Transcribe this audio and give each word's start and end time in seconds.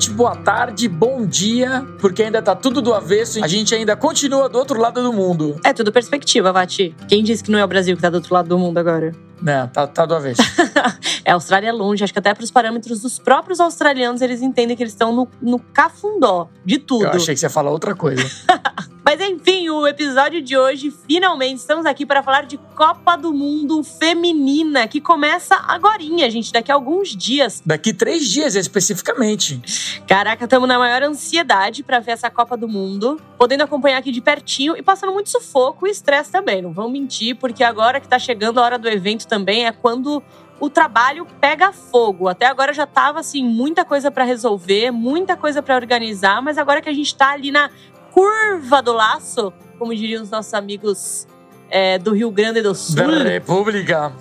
noite, 0.00 0.10
boa 0.10 0.34
tarde, 0.34 0.88
bom 0.88 1.26
dia, 1.26 1.86
porque 1.98 2.22
ainda 2.22 2.40
tá 2.40 2.54
tudo 2.56 2.80
do 2.80 2.94
avesso, 2.94 3.44
a 3.44 3.46
gente 3.46 3.74
ainda 3.74 3.94
continua 3.94 4.48
do 4.48 4.56
outro 4.56 4.80
lado 4.80 5.02
do 5.02 5.12
mundo. 5.12 5.60
É 5.62 5.74
tudo 5.74 5.92
perspectiva, 5.92 6.50
Vati. 6.50 6.94
Quem 7.06 7.22
disse 7.22 7.44
que 7.44 7.50
não 7.50 7.58
é 7.58 7.64
o 7.64 7.68
Brasil 7.68 7.94
que 7.96 8.00
tá 8.00 8.08
do 8.08 8.14
outro 8.14 8.32
lado 8.32 8.48
do 8.48 8.58
mundo 8.58 8.78
agora? 8.78 9.12
Né, 9.42 9.68
tá, 9.70 9.86
tá 9.86 10.06
do 10.06 10.14
avesso. 10.14 10.40
é, 11.22 11.30
a 11.30 11.34
Austrália 11.34 11.68
é 11.68 11.72
longe, 11.72 12.02
acho 12.02 12.14
que 12.14 12.18
até 12.18 12.32
pros 12.32 12.50
parâmetros 12.50 13.02
dos 13.02 13.18
próprios 13.18 13.60
australianos 13.60 14.22
eles 14.22 14.40
entendem 14.40 14.74
que 14.74 14.82
eles 14.82 14.94
estão 14.94 15.14
no, 15.14 15.28
no 15.42 15.58
cafundó 15.58 16.48
de 16.64 16.78
tudo. 16.78 17.04
Eu 17.04 17.10
achei 17.10 17.34
que 17.34 17.40
você 17.40 17.46
ia 17.46 17.50
falar 17.50 17.70
outra 17.70 17.94
coisa. 17.94 18.22
Mas 19.10 19.20
enfim, 19.20 19.68
o 19.70 19.88
episódio 19.88 20.40
de 20.40 20.56
hoje, 20.56 20.88
finalmente, 20.88 21.58
estamos 21.58 21.84
aqui 21.84 22.06
para 22.06 22.22
falar 22.22 22.46
de 22.46 22.56
Copa 22.76 23.16
do 23.16 23.32
Mundo 23.32 23.82
Feminina, 23.82 24.86
que 24.86 25.00
começa 25.00 25.56
agorinha, 25.56 26.30
gente, 26.30 26.52
daqui 26.52 26.70
a 26.70 26.76
alguns 26.76 27.08
dias. 27.08 27.60
Daqui 27.66 27.92
três 27.92 28.28
dias, 28.28 28.54
especificamente. 28.54 30.00
Caraca, 30.06 30.44
estamos 30.44 30.68
na 30.68 30.78
maior 30.78 31.02
ansiedade 31.02 31.82
para 31.82 31.98
ver 31.98 32.12
essa 32.12 32.30
Copa 32.30 32.56
do 32.56 32.68
Mundo, 32.68 33.20
podendo 33.36 33.64
acompanhar 33.64 33.98
aqui 33.98 34.12
de 34.12 34.20
pertinho 34.20 34.76
e 34.76 34.82
passando 34.82 35.12
muito 35.12 35.28
sufoco 35.28 35.88
e 35.88 35.90
estresse 35.90 36.30
também, 36.30 36.62
não 36.62 36.70
vamos 36.72 36.92
mentir, 36.92 37.34
porque 37.34 37.64
agora 37.64 37.98
que 37.98 38.06
tá 38.06 38.16
chegando 38.16 38.60
a 38.60 38.62
hora 38.62 38.78
do 38.78 38.88
evento 38.88 39.26
também 39.26 39.66
é 39.66 39.72
quando 39.72 40.22
o 40.60 40.70
trabalho 40.70 41.26
pega 41.40 41.72
fogo. 41.72 42.28
Até 42.28 42.46
agora 42.46 42.72
já 42.72 42.86
tava 42.86 43.18
assim 43.18 43.42
muita 43.42 43.84
coisa 43.84 44.10
para 44.10 44.22
resolver, 44.22 44.92
muita 44.92 45.36
coisa 45.36 45.62
para 45.62 45.74
organizar, 45.74 46.40
mas 46.42 46.58
agora 46.58 46.80
que 46.80 46.88
a 46.88 46.92
gente 46.92 47.12
tá 47.16 47.30
ali 47.30 47.50
na 47.50 47.70
curva 48.20 48.82
do 48.82 48.92
laço, 48.92 49.50
como 49.78 49.94
diriam 49.94 50.22
os 50.22 50.28
nossos 50.28 50.52
amigos 50.52 51.26
é, 51.70 51.98
do 51.98 52.12
Rio 52.12 52.30
Grande 52.30 52.60
do 52.60 52.74
Sul. 52.74 52.96
Da 52.96 53.22
República. 53.22 54.12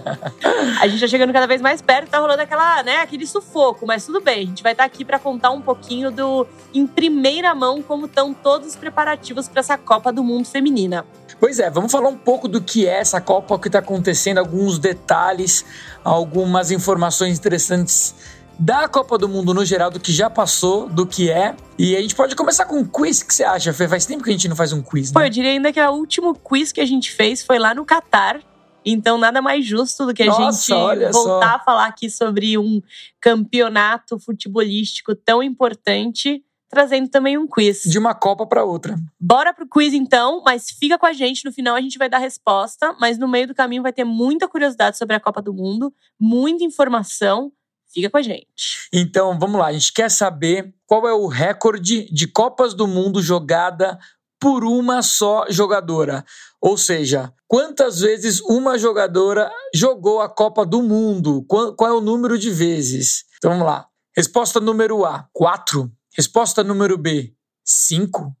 a 0.80 0.88
gente 0.88 1.00
tá 1.00 1.06
chegando 1.06 1.30
cada 1.30 1.46
vez 1.46 1.60
mais 1.60 1.82
perto, 1.82 2.08
tá 2.08 2.18
rolando 2.18 2.40
aquela, 2.40 2.82
né, 2.82 2.96
aquele 2.96 3.26
sufoco, 3.26 3.86
mas 3.86 4.06
tudo 4.06 4.22
bem. 4.22 4.44
A 4.44 4.46
gente 4.46 4.62
vai 4.62 4.72
estar 4.72 4.84
tá 4.84 4.86
aqui 4.86 5.04
para 5.04 5.18
contar 5.18 5.50
um 5.50 5.60
pouquinho 5.60 6.10
do 6.10 6.46
em 6.72 6.86
primeira 6.86 7.54
mão 7.54 7.82
como 7.82 8.06
estão 8.06 8.32
todos 8.32 8.68
os 8.68 8.76
preparativos 8.76 9.46
para 9.46 9.60
essa 9.60 9.76
Copa 9.76 10.10
do 10.10 10.24
Mundo 10.24 10.46
feminina. 10.46 11.04
Pois 11.38 11.58
é, 11.58 11.68
vamos 11.68 11.92
falar 11.92 12.08
um 12.08 12.16
pouco 12.16 12.48
do 12.48 12.62
que 12.62 12.86
é 12.86 12.98
essa 12.98 13.20
Copa, 13.20 13.56
o 13.56 13.58
que 13.58 13.68
está 13.68 13.80
acontecendo, 13.80 14.38
alguns 14.38 14.78
detalhes, 14.78 15.66
algumas 16.02 16.70
informações 16.70 17.38
interessantes 17.38 18.14
da 18.58 18.88
Copa 18.88 19.16
do 19.16 19.28
Mundo 19.28 19.54
no 19.54 19.64
geral, 19.64 19.90
do 19.90 20.00
que 20.00 20.12
já 20.12 20.28
passou, 20.28 20.88
do 20.88 21.06
que 21.06 21.30
é. 21.30 21.54
E 21.78 21.96
a 21.96 22.00
gente 22.00 22.14
pode 22.14 22.34
começar 22.34 22.64
com 22.64 22.78
um 22.78 22.84
quiz. 22.84 23.20
O 23.20 23.26
que 23.26 23.34
você 23.34 23.44
acha, 23.44 23.72
Fê? 23.72 23.86
Faz 23.86 24.04
tempo 24.04 24.24
que 24.24 24.30
a 24.30 24.32
gente 24.32 24.48
não 24.48 24.56
faz 24.56 24.72
um 24.72 24.82
quiz, 24.82 25.12
né? 25.12 25.14
Pô, 25.14 25.24
eu 25.24 25.30
diria 25.30 25.52
ainda 25.52 25.72
que 25.72 25.80
o 25.80 25.90
último 25.92 26.34
quiz 26.34 26.72
que 26.72 26.80
a 26.80 26.86
gente 26.86 27.12
fez 27.12 27.42
foi 27.42 27.58
lá 27.58 27.74
no 27.74 27.84
Catar. 27.84 28.40
Então, 28.84 29.18
nada 29.18 29.40
mais 29.42 29.66
justo 29.66 30.06
do 30.06 30.14
que 30.14 30.22
a 30.22 30.26
Nossa, 30.26 30.74
gente 30.74 31.12
voltar 31.12 31.50
só. 31.50 31.56
a 31.56 31.58
falar 31.58 31.86
aqui 31.86 32.08
sobre 32.08 32.56
um 32.56 32.80
campeonato 33.20 34.18
futebolístico 34.18 35.14
tão 35.14 35.42
importante, 35.42 36.42
trazendo 36.70 37.08
também 37.08 37.36
um 37.36 37.46
quiz. 37.46 37.82
De 37.82 37.98
uma 37.98 38.14
Copa 38.14 38.46
para 38.46 38.64
outra. 38.64 38.96
Bora 39.20 39.52
pro 39.52 39.68
quiz 39.68 39.92
então, 39.92 40.42
mas 40.44 40.70
fica 40.70 40.98
com 40.98 41.06
a 41.06 41.12
gente. 41.12 41.44
No 41.44 41.52
final 41.52 41.76
a 41.76 41.80
gente 41.80 41.98
vai 41.98 42.08
dar 42.08 42.16
a 42.16 42.20
resposta, 42.20 42.96
mas 42.98 43.18
no 43.18 43.28
meio 43.28 43.46
do 43.46 43.54
caminho 43.54 43.82
vai 43.82 43.92
ter 43.92 44.04
muita 44.04 44.48
curiosidade 44.48 44.96
sobre 44.96 45.14
a 45.14 45.20
Copa 45.20 45.42
do 45.42 45.52
Mundo, 45.52 45.92
muita 46.18 46.64
informação. 46.64 47.52
Fica 47.92 48.10
com 48.10 48.18
a 48.18 48.22
gente. 48.22 48.88
Então, 48.92 49.38
vamos 49.38 49.58
lá. 49.58 49.66
A 49.66 49.72
gente 49.72 49.92
quer 49.92 50.10
saber 50.10 50.74
qual 50.86 51.08
é 51.08 51.12
o 51.12 51.26
recorde 51.26 52.12
de 52.12 52.26
Copas 52.26 52.74
do 52.74 52.86
Mundo 52.86 53.22
jogada 53.22 53.98
por 54.40 54.64
uma 54.64 55.02
só 55.02 55.46
jogadora. 55.48 56.24
Ou 56.60 56.76
seja, 56.76 57.32
quantas 57.46 58.00
vezes 58.00 58.40
uma 58.40 58.78
jogadora 58.78 59.50
jogou 59.74 60.20
a 60.20 60.28
Copa 60.28 60.64
do 60.64 60.82
Mundo? 60.82 61.44
Qual, 61.48 61.74
qual 61.74 61.90
é 61.90 61.94
o 61.94 62.00
número 62.00 62.38
de 62.38 62.50
vezes? 62.50 63.24
Então 63.36 63.50
vamos 63.50 63.66
lá. 63.66 63.88
Resposta 64.16 64.60
número 64.60 65.04
A: 65.04 65.28
4. 65.32 65.90
Resposta 66.16 66.62
número 66.62 66.98
B: 66.98 67.34
5. 67.64 68.36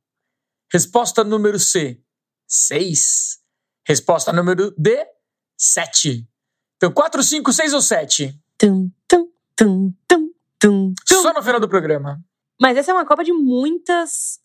Resposta 0.72 1.24
número 1.24 1.58
C: 1.58 2.00
6. 2.46 3.38
Resposta 3.86 4.32
número 4.32 4.74
D: 4.76 5.06
7. 5.56 6.28
Então, 6.76 6.92
4, 6.92 7.22
5, 7.24 7.52
6 7.52 7.74
ou 7.74 7.82
7? 7.82 8.40
Tum, 8.56 8.88
tum. 9.58 9.92
Tum, 10.06 10.30
tum. 10.60 10.94
Só 11.04 11.34
no 11.34 11.42
final 11.42 11.60
do 11.60 11.68
programa. 11.68 12.20
Mas 12.60 12.76
essa 12.76 12.92
é 12.92 12.94
uma 12.94 13.04
Copa 13.04 13.24
de 13.24 13.32
muitas 13.32 14.38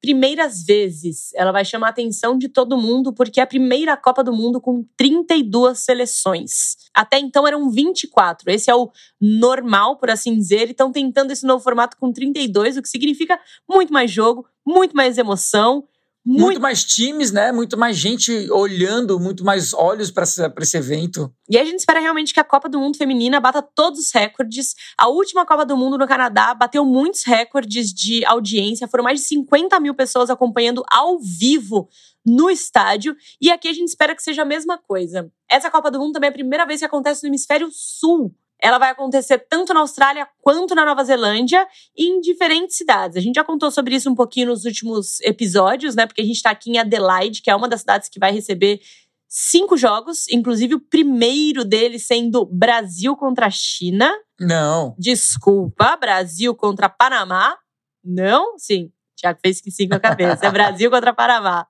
primeiras 0.00 0.64
vezes. 0.64 1.32
Ela 1.34 1.52
vai 1.52 1.64
chamar 1.64 1.86
a 1.86 1.90
atenção 1.90 2.36
de 2.36 2.48
todo 2.48 2.76
mundo, 2.76 3.12
porque 3.12 3.40
é 3.40 3.42
a 3.42 3.46
primeira 3.46 3.96
Copa 3.96 4.22
do 4.22 4.32
Mundo 4.32 4.60
com 4.60 4.84
32 4.96 5.78
seleções. 5.78 6.76
Até 6.92 7.18
então 7.18 7.46
eram 7.46 7.70
24. 7.70 8.50
Esse 8.50 8.70
é 8.70 8.74
o 8.74 8.90
normal, 9.20 9.96
por 9.96 10.10
assim 10.10 10.36
dizer. 10.36 10.68
E 10.68 10.72
estão 10.72 10.92
tentando 10.92 11.30
esse 11.30 11.46
novo 11.46 11.62
formato 11.62 11.96
com 11.96 12.12
32, 12.12 12.76
o 12.76 12.82
que 12.82 12.88
significa 12.88 13.38
muito 13.68 13.92
mais 13.92 14.10
jogo, 14.10 14.46
muito 14.66 14.94
mais 14.94 15.18
emoção 15.18 15.86
muito... 16.24 16.44
muito, 16.44 16.60
mais 16.60 16.84
times, 16.84 17.32
né? 17.32 17.50
Muito 17.50 17.76
mais 17.76 17.96
gente 17.96 18.48
olhando, 18.50 19.18
muito 19.18 19.44
mais 19.44 19.74
olhos 19.74 20.10
para 20.10 20.24
esse 20.24 20.76
evento. 20.76 21.32
E 21.48 21.58
a 21.58 21.64
gente 21.64 21.80
espera 21.80 21.98
realmente 21.98 22.32
que 22.32 22.38
a 22.38 22.44
Copa 22.44 22.68
do 22.68 22.78
Mundo 22.78 22.96
Feminina 22.96 23.40
bata 23.40 23.60
todos 23.60 24.00
os 24.00 24.12
recordes. 24.12 24.74
A 24.96 25.08
última 25.08 25.44
Copa 25.44 25.66
do 25.66 25.76
Mundo 25.76 25.98
no 25.98 26.06
Canadá 26.06 26.54
bateu 26.54 26.84
muitos 26.84 27.24
recordes 27.24 27.92
de 27.92 28.24
audiência. 28.24 28.86
Foram 28.86 29.04
mais 29.04 29.20
de 29.20 29.26
50 29.26 29.78
mil 29.80 29.94
pessoas 29.94 30.30
acompanhando 30.30 30.84
ao 30.90 31.18
vivo 31.18 31.88
no 32.24 32.48
estádio. 32.48 33.16
E 33.40 33.50
aqui 33.50 33.68
a 33.68 33.72
gente 33.72 33.88
espera 33.88 34.14
que 34.14 34.22
seja 34.22 34.42
a 34.42 34.46
mesma 34.46 34.78
coisa. 34.78 35.30
Essa 35.50 35.70
Copa 35.70 35.90
do 35.90 35.98
Mundo 35.98 36.12
também 36.12 36.28
é 36.28 36.30
a 36.30 36.34
primeira 36.34 36.64
vez 36.64 36.80
que 36.80 36.86
acontece 36.86 37.24
no 37.24 37.30
Hemisfério 37.30 37.68
Sul 37.72 38.32
ela 38.62 38.78
vai 38.78 38.90
acontecer 38.90 39.38
tanto 39.50 39.74
na 39.74 39.80
Austrália 39.80 40.28
quanto 40.40 40.74
na 40.74 40.86
Nova 40.86 41.02
Zelândia 41.02 41.66
em 41.96 42.20
diferentes 42.20 42.76
cidades. 42.76 43.16
A 43.16 43.20
gente 43.20 43.34
já 43.34 43.42
contou 43.42 43.70
sobre 43.70 43.96
isso 43.96 44.08
um 44.08 44.14
pouquinho 44.14 44.48
nos 44.48 44.64
últimos 44.64 45.20
episódios, 45.22 45.96
né? 45.96 46.06
Porque 46.06 46.20
a 46.22 46.24
gente 46.24 46.36
está 46.36 46.50
aqui 46.50 46.70
em 46.70 46.78
Adelaide, 46.78 47.42
que 47.42 47.50
é 47.50 47.56
uma 47.56 47.68
das 47.68 47.80
cidades 47.80 48.08
que 48.08 48.20
vai 48.20 48.32
receber 48.32 48.80
cinco 49.28 49.76
jogos, 49.76 50.28
inclusive 50.28 50.74
o 50.74 50.80
primeiro 50.80 51.64
deles 51.64 52.06
sendo 52.06 52.44
Brasil 52.44 53.16
contra 53.16 53.46
a 53.46 53.50
China. 53.50 54.12
Não. 54.38 54.94
Desculpa, 54.96 55.96
Brasil 55.96 56.54
contra 56.54 56.88
Panamá. 56.88 57.56
Não? 58.04 58.58
Sim. 58.58 58.92
Tiago 59.16 59.40
fez 59.42 59.60
que 59.60 59.70
sim 59.70 59.88
com 59.88 59.96
a 59.96 60.00
cabeça. 60.00 60.46
É 60.46 60.50
Brasil 60.50 60.90
contra 60.90 61.12
Panamá. 61.12 61.66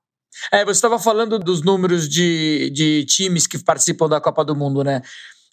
É, 0.50 0.64
você 0.64 0.72
estava 0.72 0.98
falando 0.98 1.38
dos 1.38 1.62
números 1.62 2.08
de, 2.08 2.70
de 2.70 3.04
times 3.04 3.46
que 3.46 3.62
participam 3.62 4.08
da 4.08 4.20
Copa 4.20 4.44
do 4.44 4.56
Mundo, 4.56 4.82
né? 4.82 5.02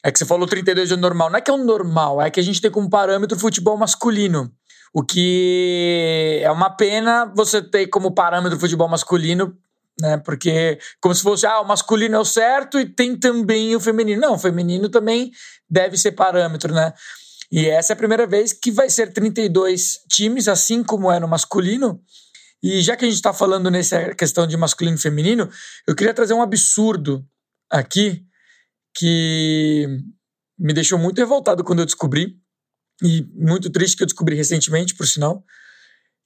É 0.04 0.12
que 0.12 0.20
você 0.20 0.26
falou 0.26 0.48
32 0.48 0.92
é 0.92 0.96
normal. 0.96 1.30
Não 1.30 1.38
é 1.38 1.42
que 1.42 1.52
é 1.52 1.54
o 1.54 1.58
normal, 1.58 2.22
é 2.22 2.30
que 2.30 2.40
a 2.40 2.44
gente 2.44 2.62
tem 2.62 2.72
como 2.72 2.90
parâmetro 2.90 3.38
futebol 3.38 3.78
masculino. 3.78 4.52
O 4.94 5.04
que 5.04 6.40
é 6.42 6.50
uma 6.52 6.70
pena 6.70 7.32
você 7.36 7.62
ter 7.62 7.88
como 7.88 8.12
parâmetro 8.12 8.60
futebol 8.60 8.88
masculino, 8.88 9.56
né? 10.00 10.18
Porque 10.18 10.80
como 11.02 11.14
se 11.14 11.22
fosse, 11.22 11.46
ah, 11.46 11.60
o 11.60 11.68
masculino 11.68 12.16
é 12.16 12.20
o 12.20 12.26
certo 12.26 12.80
e 12.80 12.86
tem 12.86 13.16
também 13.16 13.76
o 13.76 13.80
feminino. 13.80 14.22
Não, 14.22 14.34
o 14.34 14.40
feminino 14.40 14.90
também 14.90 15.32
deve 15.70 15.98
ser 15.98 16.14
parâmetro, 16.14 16.74
né? 16.74 16.94
E 17.52 17.68
essa 17.68 17.94
é 17.94 17.96
a 17.96 17.98
primeira 17.98 18.26
vez 18.26 18.54
que 18.54 18.72
vai 18.72 18.90
ser 18.90 19.12
32 19.12 20.00
times, 20.10 20.48
assim 20.48 20.84
como 20.84 21.12
é 21.12 21.20
no 21.20 21.28
masculino. 21.28 22.02
E 22.62 22.82
já 22.82 22.96
que 22.96 23.06
a 23.06 23.08
gente 23.08 23.18
está 23.18 23.34
falando 23.34 23.70
nessa 23.70 24.14
questão 24.16 24.46
de 24.48 24.58
masculino 24.58 24.98
e 24.98 25.02
feminino, 25.02 25.50
eu 25.88 25.96
queria 25.96 26.14
trazer 26.14 26.34
um 26.34 26.42
absurdo 26.42 27.26
aqui 27.70 28.24
que 28.96 29.88
me 30.58 30.74
deixou 30.74 31.00
muito 31.00 31.18
revoltado 31.18 31.64
quando 31.64 31.80
eu 31.80 31.86
descobri, 31.86 32.38
e 33.02 33.26
muito 33.34 33.70
triste 33.70 33.96
que 33.96 34.04
eu 34.04 34.08
descobri 34.08 34.36
recentemente, 34.36 34.96
por 34.96 35.08
sinal, 35.08 35.44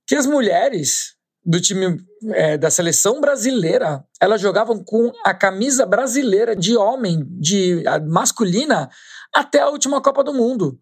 que 0.07 0.15
as 0.15 0.25
mulheres 0.25 1.15
do 1.45 1.59
time 1.59 1.97
é, 2.31 2.57
da 2.57 2.71
seleção 2.71 3.19
brasileira 3.19 4.03
elas 4.19 4.39
jogavam 4.39 4.81
com 4.83 5.11
a 5.25 5.33
camisa 5.33 5.85
brasileira 5.85 6.55
de 6.55 6.75
homem, 6.77 7.27
de 7.39 7.83
masculina, 8.07 8.89
até 9.35 9.59
a 9.59 9.69
última 9.69 10.01
Copa 10.01 10.23
do 10.23 10.33
Mundo. 10.33 10.79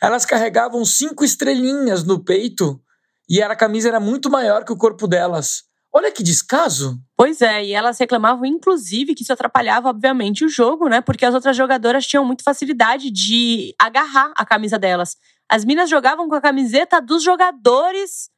Elas 0.00 0.24
carregavam 0.24 0.84
cinco 0.84 1.24
estrelinhas 1.24 2.04
no 2.04 2.24
peito 2.24 2.80
e 3.28 3.42
a 3.42 3.54
camisa 3.54 3.88
era 3.88 4.00
muito 4.00 4.30
maior 4.30 4.64
que 4.64 4.72
o 4.72 4.76
corpo 4.76 5.06
delas. 5.06 5.64
Olha 5.98 6.12
que 6.12 6.22
descaso. 6.22 6.96
Pois 7.16 7.42
é, 7.42 7.64
e 7.64 7.72
elas 7.72 7.98
reclamavam, 7.98 8.46
inclusive, 8.46 9.16
que 9.16 9.24
isso 9.24 9.32
atrapalhava, 9.32 9.88
obviamente, 9.88 10.44
o 10.44 10.48
jogo, 10.48 10.88
né? 10.88 11.00
Porque 11.00 11.26
as 11.26 11.34
outras 11.34 11.56
jogadoras 11.56 12.06
tinham 12.06 12.24
muita 12.24 12.44
facilidade 12.44 13.10
de 13.10 13.74
agarrar 13.76 14.32
a 14.36 14.46
camisa 14.46 14.78
delas. 14.78 15.16
As 15.48 15.64
minas 15.64 15.90
jogavam 15.90 16.28
com 16.28 16.36
a 16.36 16.40
camiseta 16.40 17.00
dos 17.00 17.24
jogadores 17.24 18.30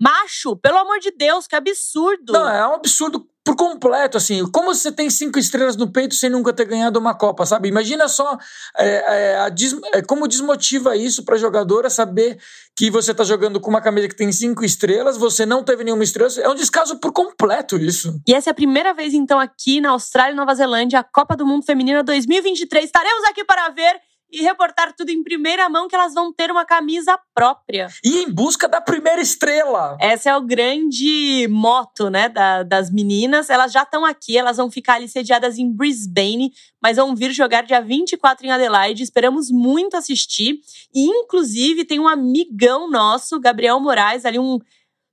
macho, 0.00 0.54
pelo 0.58 0.78
amor 0.78 1.00
de 1.00 1.10
Deus, 1.10 1.48
que 1.48 1.56
absurdo. 1.56 2.32
Não, 2.32 2.48
é 2.48 2.68
um 2.68 2.74
absurdo 2.74 3.28
por 3.48 3.56
completo, 3.56 4.18
assim. 4.18 4.46
Como 4.50 4.74
você 4.74 4.92
tem 4.92 5.08
cinco 5.08 5.38
estrelas 5.38 5.74
no 5.74 5.90
peito 5.90 6.14
sem 6.14 6.28
nunca 6.28 6.52
ter 6.52 6.66
ganhado 6.66 6.98
uma 6.98 7.14
Copa, 7.14 7.46
sabe? 7.46 7.66
Imagina 7.66 8.06
só 8.06 8.36
é, 8.76 9.46
é, 9.46 9.50
des, 9.50 9.74
é, 9.94 10.02
como 10.02 10.28
desmotiva 10.28 10.94
isso 10.94 11.24
para 11.24 11.38
jogadora 11.38 11.88
saber 11.88 12.38
que 12.76 12.90
você 12.90 13.14
tá 13.14 13.24
jogando 13.24 13.58
com 13.58 13.70
uma 13.70 13.80
camisa 13.80 14.06
que 14.06 14.14
tem 14.14 14.30
cinco 14.30 14.62
estrelas, 14.66 15.16
você 15.16 15.46
não 15.46 15.64
teve 15.64 15.82
nenhuma 15.82 16.04
estrela. 16.04 16.30
É 16.42 16.48
um 16.50 16.54
descaso 16.54 17.00
por 17.00 17.10
completo 17.10 17.78
isso. 17.78 18.20
E 18.28 18.34
essa 18.34 18.50
é 18.50 18.52
a 18.52 18.54
primeira 18.54 18.92
vez, 18.92 19.14
então, 19.14 19.40
aqui 19.40 19.80
na 19.80 19.92
Austrália 19.92 20.34
e 20.34 20.36
Nova 20.36 20.54
Zelândia, 20.54 20.98
a 20.98 21.04
Copa 21.04 21.34
do 21.34 21.46
Mundo 21.46 21.64
Feminina 21.64 22.04
2023. 22.04 22.84
Estaremos 22.84 23.24
aqui 23.24 23.44
para 23.44 23.70
ver 23.70 23.98
e 24.30 24.42
reportar 24.42 24.94
tudo 24.94 25.10
em 25.10 25.22
primeira 25.22 25.68
mão 25.68 25.88
que 25.88 25.94
elas 25.94 26.12
vão 26.14 26.32
ter 26.32 26.50
uma 26.50 26.64
camisa 26.64 27.18
própria. 27.34 27.88
E 28.04 28.18
em 28.22 28.30
busca 28.30 28.68
da 28.68 28.80
primeira 28.80 29.20
estrela. 29.20 29.96
Essa 30.00 30.30
é 30.30 30.36
o 30.36 30.42
grande 30.42 31.46
moto, 31.48 32.10
né, 32.10 32.28
da, 32.28 32.62
das 32.62 32.90
meninas. 32.90 33.48
Elas 33.48 33.72
já 33.72 33.82
estão 33.82 34.04
aqui, 34.04 34.36
elas 34.36 34.58
vão 34.58 34.70
ficar 34.70 34.94
ali 34.94 35.08
sediadas 35.08 35.58
em 35.58 35.72
Brisbane, 35.72 36.52
mas 36.82 36.96
vão 36.96 37.14
vir 37.14 37.32
jogar 37.32 37.62
dia 37.62 37.80
24 37.80 38.46
em 38.46 38.50
Adelaide. 38.50 39.02
Esperamos 39.02 39.50
muito 39.50 39.96
assistir. 39.96 40.60
E, 40.94 41.04
inclusive, 41.04 41.84
tem 41.84 41.98
um 41.98 42.08
amigão 42.08 42.90
nosso, 42.90 43.40
Gabriel 43.40 43.80
Moraes, 43.80 44.24
ali 44.24 44.38
um 44.38 44.58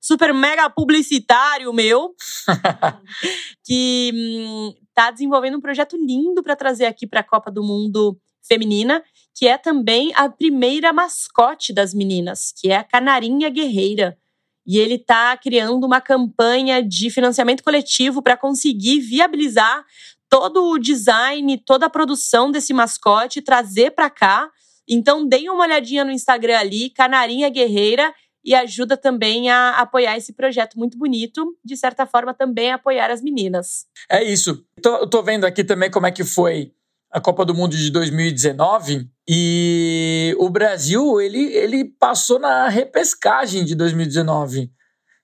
super 0.06 0.32
mega 0.34 0.70
publicitário 0.70 1.74
meu, 1.74 2.14
que 3.66 4.12
hum, 4.14 4.74
tá 4.94 5.10
desenvolvendo 5.10 5.58
um 5.58 5.62
projeto 5.62 5.98
lindo 5.98 6.44
para 6.44 6.56
trazer 6.56 6.86
aqui 6.86 7.08
para 7.08 7.22
a 7.22 7.24
Copa 7.24 7.50
do 7.50 7.64
Mundo 7.64 8.16
feminina, 8.48 9.04
que 9.34 9.48
é 9.48 9.58
também 9.58 10.12
a 10.16 10.30
primeira 10.30 10.94
mascote 10.94 11.74
das 11.74 11.94
meninas, 11.94 12.54
que 12.56 12.72
é 12.72 12.78
a 12.78 12.84
Canarinha 12.84 13.50
Guerreira. 13.50 14.18
E 14.66 14.80
ele 14.80 14.96
está 14.96 15.36
criando 15.38 15.86
uma 15.86 16.02
campanha 16.02 16.82
de 16.82 17.10
financiamento 17.10 17.64
coletivo 17.64 18.22
para 18.22 18.38
conseguir 18.38 19.00
viabilizar 19.00 19.86
todo 20.30 20.72
o 20.72 20.80
design, 20.80 21.58
toda 21.58 21.86
a 21.86 21.90
produção 21.90 22.50
desse 22.50 22.74
mascote, 22.74 23.42
trazer 23.42 23.92
para 23.92 24.10
cá. 24.10 24.50
Então, 24.88 25.28
deem 25.28 25.50
uma 25.50 25.64
olhadinha 25.64 26.04
no 26.04 26.12
Instagram 26.12 26.58
ali, 26.58 26.90
Canarinha 26.90 27.50
Guerreira, 27.50 28.14
e 28.44 28.54
ajuda 28.54 28.96
também 28.96 29.50
a 29.50 29.72
apoiar 29.72 30.16
esse 30.18 30.32
projeto 30.32 30.78
muito 30.78 30.98
bonito, 30.98 31.58
de 31.64 31.76
certa 31.76 32.06
forma 32.06 32.34
também 32.34 32.72
apoiar 32.72 33.10
as 33.10 33.22
meninas. 33.22 33.88
É 34.10 34.24
isso. 34.24 34.64
Tô, 34.82 35.08
tô 35.08 35.24
vendo 35.24 35.46
aqui 35.46 35.64
também 35.64 35.90
como 35.90 36.06
é 36.06 36.12
que 36.12 36.24
foi 36.24 36.72
a 37.16 37.22
Copa 37.22 37.46
do 37.46 37.56
Mundo 37.56 37.78
de 37.78 37.90
2019 37.92 39.10
e 39.26 40.36
o 40.38 40.50
Brasil 40.50 41.22
ele, 41.22 41.46
ele 41.54 41.86
passou 41.86 42.38
na 42.38 42.68
repescagem 42.68 43.64
de 43.64 43.74
2019. 43.74 44.70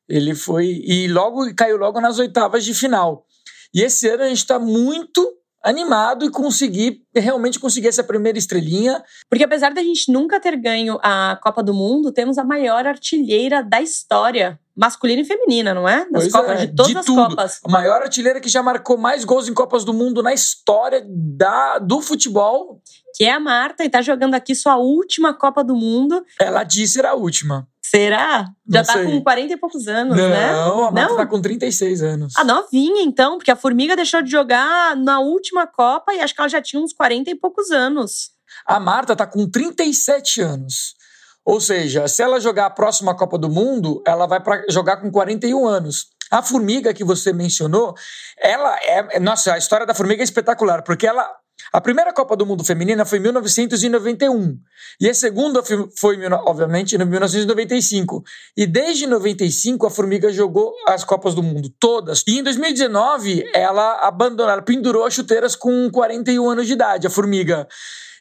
Ele 0.08 0.34
foi 0.34 0.68
e 0.86 1.10
logo 1.10 1.54
caiu 1.54 1.76
logo 1.76 2.00
nas 2.00 2.18
oitavas 2.18 2.64
de 2.64 2.74
final. 2.74 3.26
E 3.74 3.82
esse 3.82 4.08
ano 4.08 4.24
a 4.24 4.30
gente 4.30 4.38
está 4.38 4.58
muito 4.58 5.34
animado 5.64 6.26
e 6.26 6.32
conseguir 6.32 7.02
realmente 7.16 7.60
conseguir 7.60 7.88
essa 7.88 8.04
primeira 8.04 8.38
estrelinha. 8.38 9.04
Porque 9.30 9.44
apesar 9.44 9.74
da 9.74 9.82
gente 9.82 10.12
nunca 10.12 10.40
ter 10.40 10.56
ganho 10.58 11.00
a 11.02 11.40
Copa 11.42 11.62
do 11.62 11.74
Mundo, 11.74 12.12
temos 12.12 12.38
a 12.38 12.44
maior 12.44 12.88
artilheira 12.88 13.64
da 13.64 13.82
história, 13.82 14.60
masculina 14.76 15.22
e 15.22 15.26
feminina, 15.26 15.74
não 15.74 15.88
é? 15.88 16.08
Das 16.10 16.24
pois 16.24 16.32
Copas, 16.32 16.62
é, 16.62 16.66
de 16.66 16.76
todas 16.76 16.92
de 16.92 16.98
as 16.98 17.06
tudo. 17.06 17.30
Copas. 17.30 17.60
A 17.64 17.70
maior 17.70 18.02
artilheira 18.02 18.40
que 18.40 18.50
já 18.50 18.64
marcou 18.64 18.98
mais 18.98 19.24
gols 19.24 19.48
em 19.48 19.54
Copas 19.54 19.86
do 19.86 19.94
Mundo 19.94 20.24
na 20.24 20.34
história 20.34 21.06
da, 21.08 21.78
do 21.80 22.02
futebol. 22.02 22.82
Que 23.16 23.26
é 23.26 23.32
a 23.32 23.40
Marta 23.40 23.84
e 23.84 23.90
tá 23.90 24.02
jogando 24.02 24.34
aqui 24.34 24.56
sua 24.56 24.78
última 24.78 25.34
Copa 25.34 25.64
do 25.64 25.76
Mundo. 25.76 26.24
Ela 26.40 26.64
disse 26.64 26.94
ser 26.94 27.06
a 27.06 27.14
última. 27.14 27.68
Será? 27.94 28.46
Já 28.70 28.80
Não 28.80 28.84
tá 28.86 28.94
sei. 28.94 29.06
com 29.06 29.22
40 29.22 29.54
e 29.54 29.58
poucos 29.58 29.86
anos, 29.90 30.16
Não, 30.16 30.30
né? 30.30 30.50
a 30.50 30.92
Marta 30.92 31.10
Não? 31.10 31.18
tá 31.18 31.26
com 31.26 31.42
36 31.42 32.02
anos. 32.02 32.34
A 32.38 32.44
novinha, 32.46 33.04
então, 33.04 33.38
porque 33.38 33.52
a 33.52 33.56
Formiga 33.56 33.98
deixou 33.98 34.22
de 34.22 34.32
jogar 34.32 34.96
na 34.96 35.20
última 35.20 35.68
Copa 35.68 36.14
e 36.14 36.22
acho 36.22 36.34
que 36.34 36.40
ela 36.40 36.48
já 36.48 36.62
tinha 36.62 36.82
uns 36.82 36.94
40 36.94 37.30
e 37.30 37.36
poucos 37.36 37.70
anos. 37.70 38.30
A 38.66 38.80
Marta 38.80 39.14
tá 39.14 39.28
com 39.28 39.46
37 39.46 40.40
anos. 40.42 40.96
Ou 41.44 41.60
seja, 41.60 42.08
se 42.08 42.24
ela 42.24 42.40
jogar 42.40 42.68
a 42.68 42.70
próxima 42.70 43.14
Copa 43.14 43.38
do 43.38 43.50
Mundo, 43.50 44.02
ela 44.08 44.26
vai 44.26 44.40
para 44.40 44.64
jogar 44.70 44.98
com 44.98 45.12
41 45.12 45.68
anos. 45.68 46.06
A 46.30 46.42
formiga 46.42 46.94
que 46.94 47.04
você 47.04 47.34
mencionou, 47.34 47.94
ela 48.40 48.78
é. 48.84 49.20
Nossa, 49.20 49.54
a 49.54 49.58
história 49.58 49.86
da 49.86 49.94
formiga 49.94 50.22
é 50.22 50.24
espetacular, 50.24 50.82
porque 50.82 51.06
ela. 51.06 51.30
A 51.72 51.82
primeira 51.82 52.14
Copa 52.14 52.36
do 52.36 52.46
Mundo 52.46 52.64
feminina 52.64 53.06
foi 53.06 53.20
em 53.20 53.22
1991. 53.22 54.58
E 55.00 55.10
a 55.10 55.14
segunda 55.14 55.62
foi, 55.98 56.18
obviamente, 56.46 56.96
em 56.96 57.06
1995. 57.06 58.24
E 58.56 58.66
desde 58.66 59.08
95 59.08 59.86
a 59.86 59.90
Formiga 59.90 60.32
jogou 60.32 60.74
as 60.88 61.04
Copas 61.04 61.34
do 61.34 61.44
Mundo, 61.44 61.70
todas. 61.80 62.24
E 62.28 62.40
em 62.40 62.44
2019 62.44 63.50
ela 63.54 64.08
abandonou, 64.08 64.52
ela 64.52 64.62
pendurou 64.62 65.06
as 65.06 65.14
chuteiras 65.14 65.56
com 65.56 65.90
41 65.92 66.50
anos 66.50 66.68
de 66.68 66.74
idade, 66.74 67.08
a 67.08 67.10
Formiga. 67.10 67.68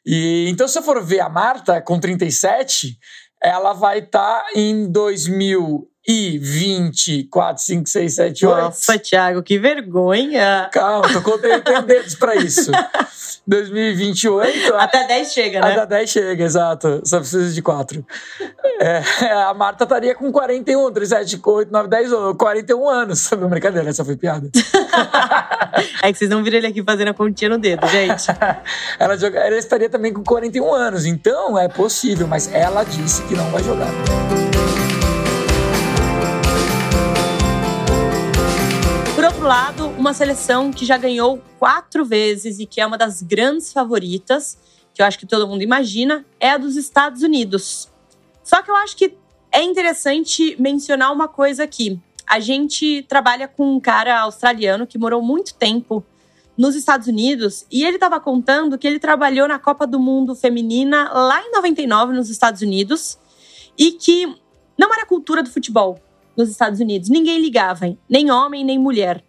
E 0.05 0.47
então, 0.49 0.67
se 0.67 0.79
eu 0.79 0.83
for 0.83 1.03
ver 1.03 1.21
a 1.21 1.29
Marta 1.29 1.81
com 1.81 1.99
37, 2.01 2.99
ela 3.43 3.73
vai 3.73 3.99
estar 3.99 4.41
tá 4.41 4.47
em 4.55 4.91
2024, 6.11 7.62
5, 7.62 7.89
6, 7.89 8.15
7, 8.15 8.47
8. 8.47 8.61
Nossa, 8.61 8.99
Thiago, 8.99 9.43
que 9.43 9.59
vergonha. 9.59 10.69
Calma, 10.73 11.09
tô 11.12 11.23
contando 11.23 11.62
tem 11.62 11.83
dedos 11.83 12.15
pra 12.17 12.35
isso. 12.35 12.71
2028. 13.47 14.75
Até 14.75 15.07
10 15.07 15.33
chega, 15.33 15.61
né? 15.61 15.73
Até 15.73 15.87
10 15.87 16.11
chega, 16.11 16.45
exato. 16.45 17.01
Só 17.05 17.19
precisa 17.19 17.53
de 17.53 17.62
4. 17.62 18.05
É, 18.81 19.03
a 19.49 19.55
Marta 19.55 19.85
estaria 19.85 20.15
com 20.15 20.31
41, 20.31 20.93
37, 20.93 21.41
8, 21.45 21.73
9, 21.73 21.89
10, 21.89 22.11
41 22.37 22.89
anos. 22.89 23.31
Não, 23.39 23.49
brincadeira, 23.49 23.89
essa 23.89 24.05
foi 24.05 24.17
piada. 24.17 24.51
é 26.03 26.12
que 26.12 26.19
vocês 26.19 26.31
não 26.31 26.43
viram 26.43 26.59
ele 26.59 26.67
aqui 26.67 26.83
fazendo 26.83 27.09
a 27.09 27.15
continha 27.15 27.51
no 27.51 27.59
dedo, 27.59 27.87
gente. 27.89 28.27
ela, 28.99 29.17
joga, 29.17 29.41
ela 29.41 29.57
estaria 29.57 29.89
também 29.89 30.12
com 30.12 30.23
41 30.23 30.75
anos, 30.75 31.07
então 31.07 31.59
é 31.59 31.69
possível, 31.69 32.27
mas 32.27 32.53
ela 32.53 32.85
disse 32.85 33.23
que 33.23 33.35
não 33.35 33.51
vai 33.51 33.62
jogar. 33.62 33.89
Lado, 39.50 39.88
uma 39.99 40.14
seleção 40.14 40.70
que 40.70 40.87
já 40.87 40.97
ganhou 40.97 41.43
quatro 41.58 42.05
vezes 42.05 42.61
e 42.61 42.67
que 42.67 42.81
é 42.81 42.87
uma 42.87 42.97
das 42.97 43.20
grandes 43.20 43.73
favoritas, 43.73 44.56
que 44.94 45.02
eu 45.02 45.06
acho 45.06 45.19
que 45.19 45.26
todo 45.26 45.49
mundo 45.49 45.61
imagina, 45.61 46.25
é 46.38 46.50
a 46.50 46.56
dos 46.56 46.76
Estados 46.76 47.23
Unidos. 47.23 47.88
Só 48.44 48.62
que 48.62 48.70
eu 48.70 48.76
acho 48.76 48.97
que 48.97 49.19
é 49.50 49.61
interessante 49.61 50.55
mencionar 50.56 51.12
uma 51.12 51.26
coisa 51.26 51.64
aqui. 51.64 52.00
A 52.25 52.38
gente 52.38 53.02
trabalha 53.08 53.49
com 53.49 53.75
um 53.75 53.81
cara 53.81 54.20
australiano 54.20 54.87
que 54.87 54.97
morou 54.97 55.20
muito 55.20 55.52
tempo 55.55 56.06
nos 56.56 56.76
Estados 56.76 57.08
Unidos 57.08 57.67
e 57.73 57.82
ele 57.85 57.97
estava 57.97 58.20
contando 58.20 58.79
que 58.79 58.87
ele 58.87 59.00
trabalhou 59.00 59.49
na 59.49 59.58
Copa 59.58 59.85
do 59.85 59.99
Mundo 59.99 60.37
Feminina 60.37 61.11
lá 61.12 61.43
em 61.43 61.50
99 61.50 62.12
nos 62.12 62.31
Estados 62.31 62.62
Unidos 62.62 63.19
e 63.76 63.91
que 63.91 64.32
não 64.79 64.94
era 64.94 65.05
cultura 65.05 65.43
do 65.43 65.50
futebol 65.50 65.99
nos 66.37 66.49
Estados 66.49 66.79
Unidos. 66.79 67.08
Ninguém 67.08 67.41
ligava, 67.41 67.99
nem 68.08 68.31
homem, 68.31 68.64
nem 68.64 68.79
mulher. 68.79 69.25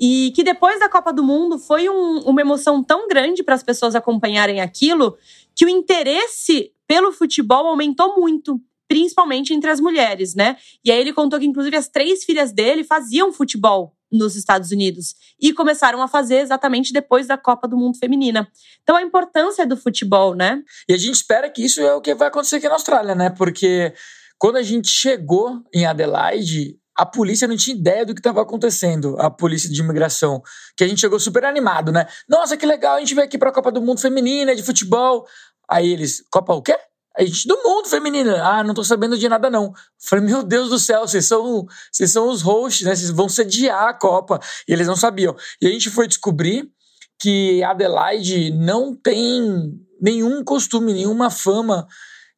E 0.00 0.32
que 0.34 0.44
depois 0.44 0.78
da 0.80 0.88
Copa 0.88 1.12
do 1.12 1.22
Mundo 1.22 1.58
foi 1.58 1.88
um, 1.88 2.20
uma 2.20 2.40
emoção 2.40 2.82
tão 2.82 3.08
grande 3.08 3.42
para 3.42 3.54
as 3.54 3.62
pessoas 3.62 3.94
acompanharem 3.94 4.60
aquilo 4.60 5.16
que 5.54 5.64
o 5.64 5.68
interesse 5.68 6.72
pelo 6.86 7.12
futebol 7.12 7.66
aumentou 7.66 8.18
muito, 8.18 8.60
principalmente 8.86 9.52
entre 9.52 9.70
as 9.70 9.80
mulheres, 9.80 10.34
né? 10.34 10.56
E 10.84 10.90
aí 10.90 11.00
ele 11.00 11.12
contou 11.12 11.38
que, 11.38 11.46
inclusive, 11.46 11.76
as 11.76 11.88
três 11.88 12.24
filhas 12.24 12.52
dele 12.52 12.84
faziam 12.84 13.32
futebol 13.32 13.94
nos 14.10 14.36
Estados 14.36 14.70
Unidos 14.70 15.14
e 15.40 15.52
começaram 15.52 16.02
a 16.02 16.08
fazer 16.08 16.36
exatamente 16.36 16.92
depois 16.92 17.26
da 17.26 17.36
Copa 17.36 17.68
do 17.68 17.76
Mundo 17.76 17.98
Feminina. 17.98 18.48
Então 18.82 18.96
a 18.96 19.02
importância 19.02 19.66
do 19.66 19.76
futebol, 19.76 20.34
né? 20.34 20.62
E 20.88 20.94
a 20.94 20.96
gente 20.96 21.14
espera 21.14 21.50
que 21.50 21.62
isso 21.62 21.80
é 21.80 21.94
o 21.94 22.00
que 22.00 22.14
vai 22.14 22.28
acontecer 22.28 22.56
aqui 22.56 22.66
na 22.66 22.74
Austrália, 22.74 23.14
né? 23.14 23.30
Porque 23.30 23.92
quando 24.38 24.56
a 24.56 24.62
gente 24.62 24.88
chegou 24.88 25.62
em 25.74 25.84
Adelaide, 25.84 26.77
a 26.98 27.06
polícia 27.06 27.46
não 27.46 27.56
tinha 27.56 27.76
ideia 27.76 28.04
do 28.04 28.12
que 28.12 28.18
estava 28.18 28.42
acontecendo, 28.42 29.14
a 29.20 29.30
polícia 29.30 29.70
de 29.70 29.80
imigração. 29.80 30.42
Que 30.76 30.82
a 30.82 30.88
gente 30.88 31.00
chegou 31.00 31.20
super 31.20 31.44
animado, 31.44 31.92
né? 31.92 32.08
Nossa, 32.28 32.56
que 32.56 32.66
legal, 32.66 32.96
a 32.96 32.98
gente 32.98 33.14
veio 33.14 33.24
aqui 33.24 33.38
para 33.38 33.50
a 33.50 33.52
Copa 33.52 33.70
do 33.70 33.80
Mundo 33.80 34.00
Feminina 34.00 34.54
de 34.56 34.64
futebol. 34.64 35.24
Aí 35.70 35.92
eles, 35.92 36.24
Copa 36.28 36.52
o 36.54 36.60
quê? 36.60 36.76
A 37.16 37.24
gente 37.24 37.46
do 37.48 37.56
mundo 37.64 37.88
feminina. 37.88 38.40
Ah, 38.44 38.62
não 38.62 38.74
tô 38.74 38.84
sabendo 38.84 39.18
de 39.18 39.28
nada, 39.28 39.50
não. 39.50 39.72
Falei, 40.00 40.24
meu 40.24 40.42
Deus 40.44 40.70
do 40.70 40.78
céu, 40.78 41.06
vocês 41.06 41.26
são, 41.26 41.66
vocês 41.90 42.12
são 42.12 42.28
os 42.28 42.42
hosts, 42.42 42.86
né? 42.86 42.94
Vocês 42.94 43.10
vão 43.10 43.28
sediar 43.28 43.88
a 43.88 43.94
Copa. 43.94 44.38
E 44.68 44.72
eles 44.72 44.86
não 44.86 44.94
sabiam. 44.94 45.34
E 45.60 45.66
a 45.66 45.70
gente 45.70 45.90
foi 45.90 46.06
descobrir 46.06 46.70
que 47.18 47.62
Adelaide 47.64 48.52
não 48.52 48.94
tem 48.94 49.76
nenhum 50.00 50.44
costume, 50.44 50.92
nenhuma 50.92 51.28
fama 51.28 51.88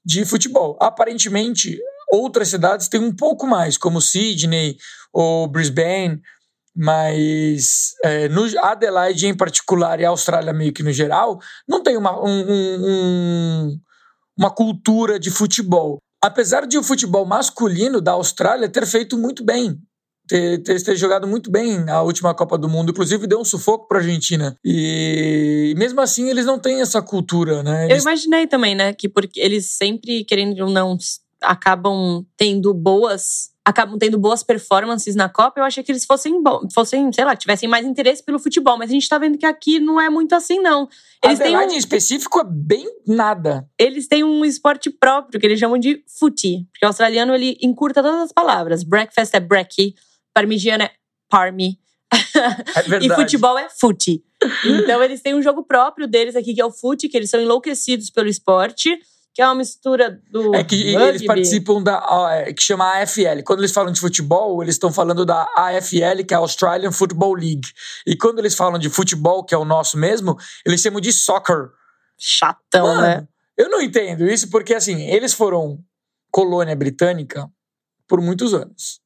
de 0.03 0.25
futebol. 0.25 0.79
Aparentemente, 0.81 1.79
outras 2.11 2.49
cidades 2.49 2.89
têm 2.89 3.01
um 3.01 3.15
pouco 3.15 3.47
mais, 3.47 3.77
como 3.77 4.01
Sydney 4.01 4.77
ou 5.13 5.49
Brisbane, 5.49 6.21
mas 6.75 7.95
é, 8.05 8.29
no 8.29 8.47
Adelaide 8.61 9.27
em 9.27 9.37
particular 9.37 10.01
e 10.01 10.05
a 10.05 10.11
Austrália 10.11 10.53
meio 10.53 10.73
que 10.73 10.83
no 10.83 10.93
geral, 10.93 11.39
não 11.69 11.83
tem 11.83 11.97
uma, 11.97 12.19
um, 12.23 12.47
um, 12.49 13.81
uma 14.39 14.51
cultura 14.51 15.19
de 15.19 15.31
futebol. 15.31 15.99
Apesar 16.23 16.67
de 16.67 16.79
o 16.79 16.83
futebol 16.83 17.25
masculino 17.25 18.01
da 18.01 18.13
Austrália 18.13 18.69
ter 18.69 18.87
feito 18.87 19.17
muito 19.17 19.45
bem, 19.45 19.79
ter, 20.29 20.63
ter, 20.63 20.83
ter, 20.83 20.97
jogado 20.97 21.27
muito 21.27 21.51
bem 21.51 21.89
a 21.89 22.03
última 22.03 22.35
Copa 22.35 22.57
do 22.57 22.69
Mundo, 22.69 22.91
inclusive 22.91 23.27
deu 23.27 23.41
um 23.41 23.45
sufoco 23.45 23.89
para 23.89 23.99
a 23.99 24.01
Argentina. 24.01 24.57
E 24.65 25.75
mesmo 25.77 26.01
assim 26.01 26.29
eles 26.29 26.47
não 26.47 26.59
têm 26.59 26.81
essa 26.81 27.03
cultura, 27.03 27.63
né? 27.63 27.87
Eles... 27.87 28.05
Eu 28.05 28.11
imaginei 28.11 28.47
também, 28.47 28.75
né, 28.75 28.93
que 28.93 29.09
porque 29.09 29.41
eles 29.41 29.67
sempre 29.71 30.25
querendo 30.25 30.61
ou 30.63 30.71
não 30.71 30.97
acabam 31.43 32.25
tendo 32.37 32.73
boas 32.75 33.51
acabam 33.65 33.99
tendo 33.99 34.19
boas 34.19 34.43
performances 34.43 35.15
na 35.15 35.29
Copa, 35.29 35.61
eu 35.61 35.65
achei 35.65 35.83
que 35.83 35.93
eles 35.93 36.05
fossem, 36.05 36.43
fossem 36.73 37.13
sei 37.13 37.25
lá, 37.25 37.37
tivessem 37.37 37.69
mais 37.69 37.87
interesse 37.87 38.23
pelo 38.23 38.39
futebol. 38.39 38.77
Mas 38.77 38.91
a 38.91 38.93
gente 38.93 39.09
tá 39.09 39.19
vendo 39.19 39.39
que 39.39 39.47
aqui 39.47 39.79
não 39.79 40.01
é 40.01 40.11
muito 40.11 40.35
assim, 40.35 40.61
não. 40.61 40.89
Eles 41.23 41.41
Adelaide, 41.41 41.69
têm 41.69 41.75
um, 41.75 41.77
em 41.77 41.79
específico, 41.79 42.41
é 42.41 42.45
bem 42.45 42.87
nada. 43.07 43.69
Eles 43.79 44.09
têm 44.09 44.25
um 44.25 44.45
esporte 44.45 44.91
próprio, 44.91 45.39
que 45.39 45.47
eles 45.47 45.59
chamam 45.59 45.79
de 45.79 46.03
footy. 46.19 46.67
Porque 46.73 46.85
o 46.85 46.89
australiano, 46.89 47.35
ele 47.35 47.59
encurta 47.63 48.03
todas 48.03 48.21
as 48.21 48.33
palavras. 48.33 48.83
Breakfast 48.83 49.35
é 49.35 49.41
brekkie, 49.41 49.95
parmigiana 50.35 50.85
é 50.85 50.91
parmy. 51.29 51.79
É 52.13 52.99
e 53.05 53.15
futebol 53.15 53.57
é 53.59 53.69
footy. 53.69 54.25
Então 54.65 55.03
eles 55.03 55.21
têm 55.21 55.35
um 55.35 55.43
jogo 55.43 55.63
próprio 55.63 56.09
deles 56.09 56.35
aqui, 56.35 56.55
que 56.55 56.61
é 56.61 56.65
o 56.65 56.73
footy, 56.73 57.09
que 57.09 57.17
eles 57.17 57.31
são 57.31 57.41
enlouquecidos 57.41 58.11
pelo 58.11 58.29
esporte 58.29 58.99
que 59.33 59.41
é 59.41 59.47
uma 59.47 59.55
mistura 59.55 60.21
do. 60.31 60.55
É 60.55 60.65
que 60.65 60.93
rugby. 60.93 61.09
eles 61.09 61.25
participam 61.25 61.83
da. 61.83 62.05
É, 62.33 62.53
que 62.53 62.63
chama 62.63 63.01
AFL. 63.01 63.43
Quando 63.45 63.61
eles 63.61 63.73
falam 63.73 63.93
de 63.93 64.01
futebol, 64.01 64.63
eles 64.63 64.75
estão 64.75 64.93
falando 64.93 65.25
da 65.25 65.43
AFL, 65.57 66.25
que 66.27 66.35
é 66.35 66.37
a 66.37 66.41
Australian 66.41 66.93
Football 66.93 67.35
League. 67.35 67.69
E 68.07 68.17
quando 68.17 68.41
eles 68.41 68.55
falam 68.55 68.79
de 68.79 68.91
futebol, 68.91 69.45
que 69.45 69.55
é 69.55 69.59
o 69.59 69.65
nosso 69.65 69.97
mesmo, 69.97 70.37
eles 70.67 70.81
chamam 70.81 71.01
de 71.01 71.13
soccer. 71.13 71.71
Chatão, 72.19 72.87
Mano, 72.87 73.01
né? 73.01 73.29
Eu 73.57 73.71
não 73.71 73.81
entendo 73.81 74.27
isso 74.27 74.51
porque, 74.51 74.75
assim, 74.75 75.03
eles 75.07 75.33
foram 75.33 75.79
colônia 76.31 76.77
britânica 76.77 77.49
por 78.07 78.21
muitos 78.21 78.53
anos. 78.53 79.01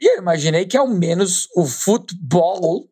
E 0.00 0.14
eu 0.14 0.18
imaginei 0.18 0.64
que 0.64 0.76
ao 0.76 0.88
menos 0.88 1.46
o 1.54 1.66
futebol 1.66 2.89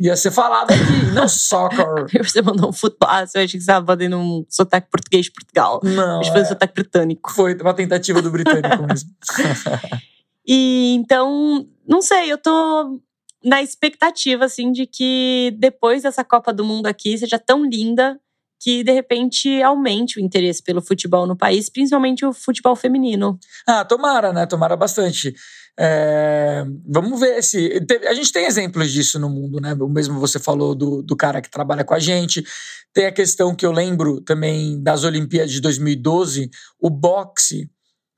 ia 0.00 0.16
ser 0.16 0.30
falado 0.30 0.70
aqui, 0.72 1.12
não 1.14 1.28
soccer. 1.28 1.86
Você 2.24 2.40
mandou 2.40 2.70
um 2.70 2.72
futebol. 2.72 3.08
Ah, 3.08 3.20
eu 3.20 3.24
achei 3.24 3.46
que 3.46 3.50
você 3.50 3.58
estava 3.58 3.84
fazendo 3.84 4.16
um 4.16 4.46
sotaque 4.48 4.88
português 4.90 5.26
de 5.26 5.32
Portugal. 5.32 5.80
Não. 5.84 6.18
Mas 6.18 6.28
foi 6.28 6.40
um 6.40 6.44
é... 6.44 6.46
sotaque 6.46 6.74
britânico. 6.74 7.30
Foi 7.30 7.54
uma 7.54 7.74
tentativa 7.74 8.22
do 8.22 8.30
britânico 8.30 8.82
mesmo. 8.86 9.10
e 10.46 10.94
então, 10.94 11.68
não 11.86 12.00
sei, 12.00 12.32
eu 12.32 12.38
tô 12.38 12.98
na 13.44 13.62
expectativa, 13.62 14.46
assim, 14.46 14.72
de 14.72 14.86
que 14.86 15.54
depois 15.58 16.02
dessa 16.02 16.24
Copa 16.24 16.52
do 16.52 16.64
Mundo 16.64 16.86
aqui 16.86 17.16
seja 17.18 17.38
tão 17.38 17.64
linda 17.64 18.18
que 18.60 18.84
de 18.84 18.92
repente 18.92 19.62
aumente 19.62 20.18
o 20.18 20.22
interesse 20.22 20.62
pelo 20.62 20.82
futebol 20.82 21.26
no 21.26 21.34
país, 21.34 21.70
principalmente 21.70 22.26
o 22.26 22.32
futebol 22.32 22.76
feminino. 22.76 23.38
Ah, 23.66 23.84
tomara, 23.84 24.34
né? 24.34 24.44
Tomara 24.44 24.76
bastante. 24.76 25.34
É, 25.78 26.62
vamos 26.86 27.18
ver 27.18 27.42
se. 27.42 27.80
A 28.06 28.12
gente 28.12 28.30
tem 28.30 28.44
exemplos 28.44 28.92
disso 28.92 29.18
no 29.18 29.30
mundo, 29.30 29.60
né? 29.60 29.72
O 29.80 29.88
mesmo 29.88 30.20
você 30.20 30.38
falou 30.38 30.74
do, 30.74 31.02
do 31.02 31.16
cara 31.16 31.40
que 31.40 31.50
trabalha 31.50 31.84
com 31.84 31.94
a 31.94 31.98
gente. 31.98 32.44
Tem 32.92 33.06
a 33.06 33.12
questão 33.12 33.54
que 33.54 33.64
eu 33.64 33.72
lembro 33.72 34.20
também 34.20 34.80
das 34.82 35.04
Olimpíadas 35.04 35.50
de 35.50 35.60
2012, 35.60 36.50
o 36.78 36.90
boxe, 36.90 37.70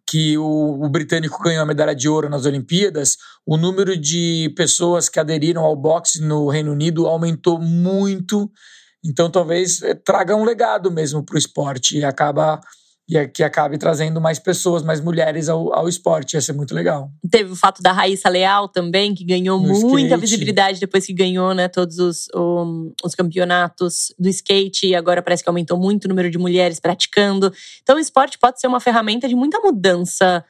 que 0.08 0.36
o, 0.36 0.82
o 0.82 0.88
britânico 0.88 1.40
ganhou 1.40 1.62
a 1.62 1.66
medalha 1.66 1.94
de 1.94 2.08
ouro 2.08 2.28
nas 2.28 2.46
Olimpíadas, 2.46 3.16
o 3.46 3.56
número 3.56 3.96
de 3.96 4.52
pessoas 4.56 5.08
que 5.08 5.20
aderiram 5.20 5.62
ao 5.62 5.76
boxe 5.76 6.20
no 6.20 6.48
Reino 6.48 6.72
Unido 6.72 7.06
aumentou 7.06 7.60
muito 7.60 8.50
então 9.04 9.30
talvez 9.30 9.82
eh, 9.82 9.94
traga 9.94 10.36
um 10.36 10.44
legado 10.44 10.90
mesmo 10.90 11.24
para 11.24 11.34
o 11.34 11.38
esporte 11.38 11.98
e 11.98 12.04
acaba 12.04 12.60
e 13.08 13.28
que 13.28 13.42
acabe 13.42 13.76
trazendo 13.76 14.20
mais 14.20 14.38
pessoas, 14.38 14.82
mais 14.82 15.00
mulheres 15.00 15.48
ao, 15.48 15.74
ao 15.74 15.88
esporte. 15.88 16.34
Ia 16.34 16.40
ser 16.40 16.52
muito 16.52 16.74
legal. 16.74 17.10
Teve 17.30 17.52
o 17.52 17.56
fato 17.56 17.82
da 17.82 17.92
Raíssa 17.92 18.28
Leal 18.28 18.68
também, 18.68 19.14
que 19.14 19.24
ganhou 19.24 19.60
no 19.60 19.68
muita 19.68 20.14
skate. 20.14 20.20
visibilidade 20.20 20.80
depois 20.80 21.04
que 21.04 21.12
ganhou 21.12 21.52
né, 21.52 21.68
todos 21.68 21.98
os, 21.98 22.28
um, 22.34 22.92
os 23.04 23.14
campeonatos 23.14 24.14
do 24.18 24.28
skate. 24.28 24.86
E 24.86 24.94
agora 24.94 25.20
parece 25.20 25.42
que 25.42 25.50
aumentou 25.50 25.78
muito 25.78 26.04
o 26.04 26.08
número 26.08 26.30
de 26.30 26.38
mulheres 26.38 26.80
praticando. 26.80 27.52
Então 27.82 27.96
o 27.96 28.00
esporte 28.00 28.38
pode 28.38 28.60
ser 28.60 28.66
uma 28.66 28.80
ferramenta 28.80 29.28
de 29.28 29.34
muita 29.34 29.60
mudança 29.60 30.44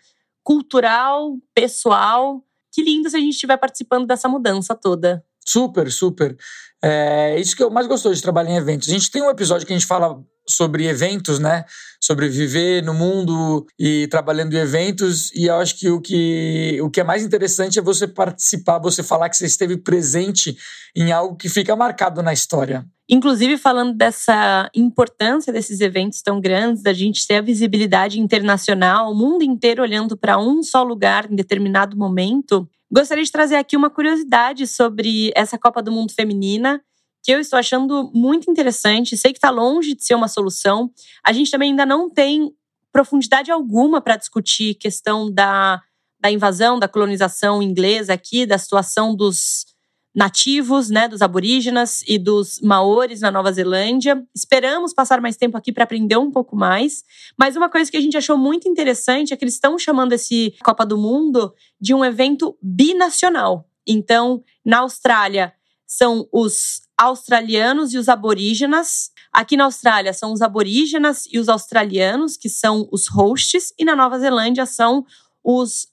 cultural, 0.44 1.36
pessoal. 1.54 2.42
Que 2.72 2.82
lindo 2.82 3.08
se 3.08 3.16
a 3.16 3.20
gente 3.20 3.34
estiver 3.34 3.56
participando 3.56 4.06
dessa 4.06 4.28
mudança 4.28 4.74
toda. 4.74 5.24
Super, 5.46 5.90
super. 5.90 6.36
É 6.84 7.38
isso 7.38 7.56
que 7.56 7.62
eu 7.62 7.70
mais 7.70 7.86
gosto 7.86 8.12
de 8.12 8.20
trabalhar 8.20 8.50
em 8.50 8.56
eventos. 8.56 8.88
A 8.88 8.92
gente 8.92 9.10
tem 9.10 9.22
um 9.22 9.30
episódio 9.30 9.66
que 9.66 9.72
a 9.72 9.76
gente 9.76 9.86
fala 9.86 10.20
sobre 10.48 10.86
eventos, 10.86 11.38
né? 11.38 11.64
Sobre 12.00 12.28
viver 12.28 12.82
no 12.82 12.92
mundo 12.92 13.64
e 13.78 14.08
trabalhando 14.08 14.54
em 14.54 14.58
eventos. 14.58 15.32
E 15.32 15.46
eu 15.46 15.56
acho 15.56 15.78
que 15.78 15.88
o 15.88 16.00
que, 16.00 16.80
o 16.82 16.90
que 16.90 17.00
é 17.00 17.04
mais 17.04 17.22
interessante 17.22 17.78
é 17.78 17.82
você 17.82 18.08
participar, 18.08 18.80
você 18.80 19.02
falar 19.02 19.28
que 19.28 19.36
você 19.36 19.46
esteve 19.46 19.76
presente 19.76 20.56
em 20.96 21.12
algo 21.12 21.36
que 21.36 21.48
fica 21.48 21.76
marcado 21.76 22.22
na 22.22 22.32
história. 22.32 22.84
Inclusive, 23.08 23.58
falando 23.58 23.94
dessa 23.94 24.70
importância 24.74 25.52
desses 25.52 25.80
eventos 25.80 26.22
tão 26.22 26.40
grandes, 26.40 26.82
da 26.82 26.92
gente 26.92 27.26
ter 27.26 27.36
a 27.36 27.42
visibilidade 27.42 28.18
internacional, 28.18 29.12
o 29.12 29.14
mundo 29.14 29.44
inteiro 29.44 29.82
olhando 29.82 30.16
para 30.16 30.38
um 30.38 30.62
só 30.62 30.82
lugar 30.82 31.30
em 31.30 31.36
determinado 31.36 31.96
momento. 31.96 32.68
Gostaria 32.94 33.24
de 33.24 33.32
trazer 33.32 33.56
aqui 33.56 33.74
uma 33.74 33.88
curiosidade 33.88 34.66
sobre 34.66 35.32
essa 35.34 35.56
Copa 35.56 35.82
do 35.82 35.90
Mundo 35.90 36.12
Feminina, 36.12 36.78
que 37.22 37.32
eu 37.32 37.40
estou 37.40 37.58
achando 37.58 38.10
muito 38.14 38.50
interessante. 38.50 39.16
Sei 39.16 39.32
que 39.32 39.38
está 39.38 39.48
longe 39.48 39.94
de 39.94 40.04
ser 40.04 40.14
uma 40.14 40.28
solução. 40.28 40.92
A 41.24 41.32
gente 41.32 41.50
também 41.50 41.70
ainda 41.70 41.86
não 41.86 42.10
tem 42.10 42.54
profundidade 42.92 43.50
alguma 43.50 44.02
para 44.02 44.16
discutir 44.16 44.74
questão 44.74 45.32
da, 45.32 45.80
da 46.20 46.30
invasão, 46.30 46.78
da 46.78 46.86
colonização 46.86 47.62
inglesa 47.62 48.12
aqui, 48.12 48.44
da 48.44 48.58
situação 48.58 49.16
dos 49.16 49.64
nativos, 50.14 50.90
né, 50.90 51.08
dos 51.08 51.22
aborígenas 51.22 52.02
e 52.06 52.18
dos 52.18 52.60
maores 52.60 53.20
na 53.20 53.30
Nova 53.30 53.52
Zelândia. 53.52 54.22
Esperamos 54.34 54.92
passar 54.92 55.20
mais 55.20 55.36
tempo 55.36 55.56
aqui 55.56 55.72
para 55.72 55.84
aprender 55.84 56.16
um 56.16 56.30
pouco 56.30 56.54
mais. 56.54 57.02
Mas 57.38 57.56
uma 57.56 57.70
coisa 57.70 57.90
que 57.90 57.96
a 57.96 58.00
gente 58.00 58.16
achou 58.16 58.36
muito 58.36 58.68
interessante 58.68 59.32
é 59.32 59.36
que 59.36 59.44
eles 59.44 59.54
estão 59.54 59.78
chamando 59.78 60.12
esse 60.12 60.54
Copa 60.62 60.84
do 60.84 60.98
Mundo 60.98 61.54
de 61.80 61.94
um 61.94 62.04
evento 62.04 62.56
binacional. 62.62 63.68
Então, 63.86 64.42
na 64.64 64.80
Austrália 64.80 65.52
são 65.86 66.28
os 66.32 66.82
australianos 66.96 67.92
e 67.92 67.98
os 67.98 68.08
aborígenas. 68.08 69.10
Aqui 69.32 69.56
na 69.56 69.64
Austrália 69.64 70.12
são 70.12 70.32
os 70.32 70.40
aborígenas 70.40 71.26
e 71.30 71.38
os 71.38 71.48
australianos, 71.48 72.36
que 72.36 72.48
são 72.48 72.88
os 72.92 73.08
hosts, 73.08 73.72
e 73.78 73.84
na 73.84 73.96
Nova 73.96 74.18
Zelândia 74.18 74.66
são 74.66 75.04
os 75.44 75.88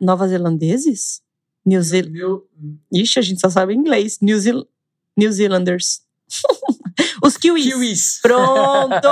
nova 0.00 0.28
zelandeses? 0.28 1.23
New 1.64 1.82
Zealand. 1.82 2.12
New... 2.12 2.46
Ixi, 2.92 3.18
a 3.18 3.22
gente 3.22 3.40
só 3.40 3.48
sabe 3.48 3.74
inglês. 3.74 4.18
New, 4.20 4.38
Zeal... 4.38 4.66
New 5.16 5.32
Zealanders. 5.32 6.02
Os 7.22 7.36
kiwis. 7.36 7.64
Kiwis. 7.64 8.18
Pronto! 8.22 9.08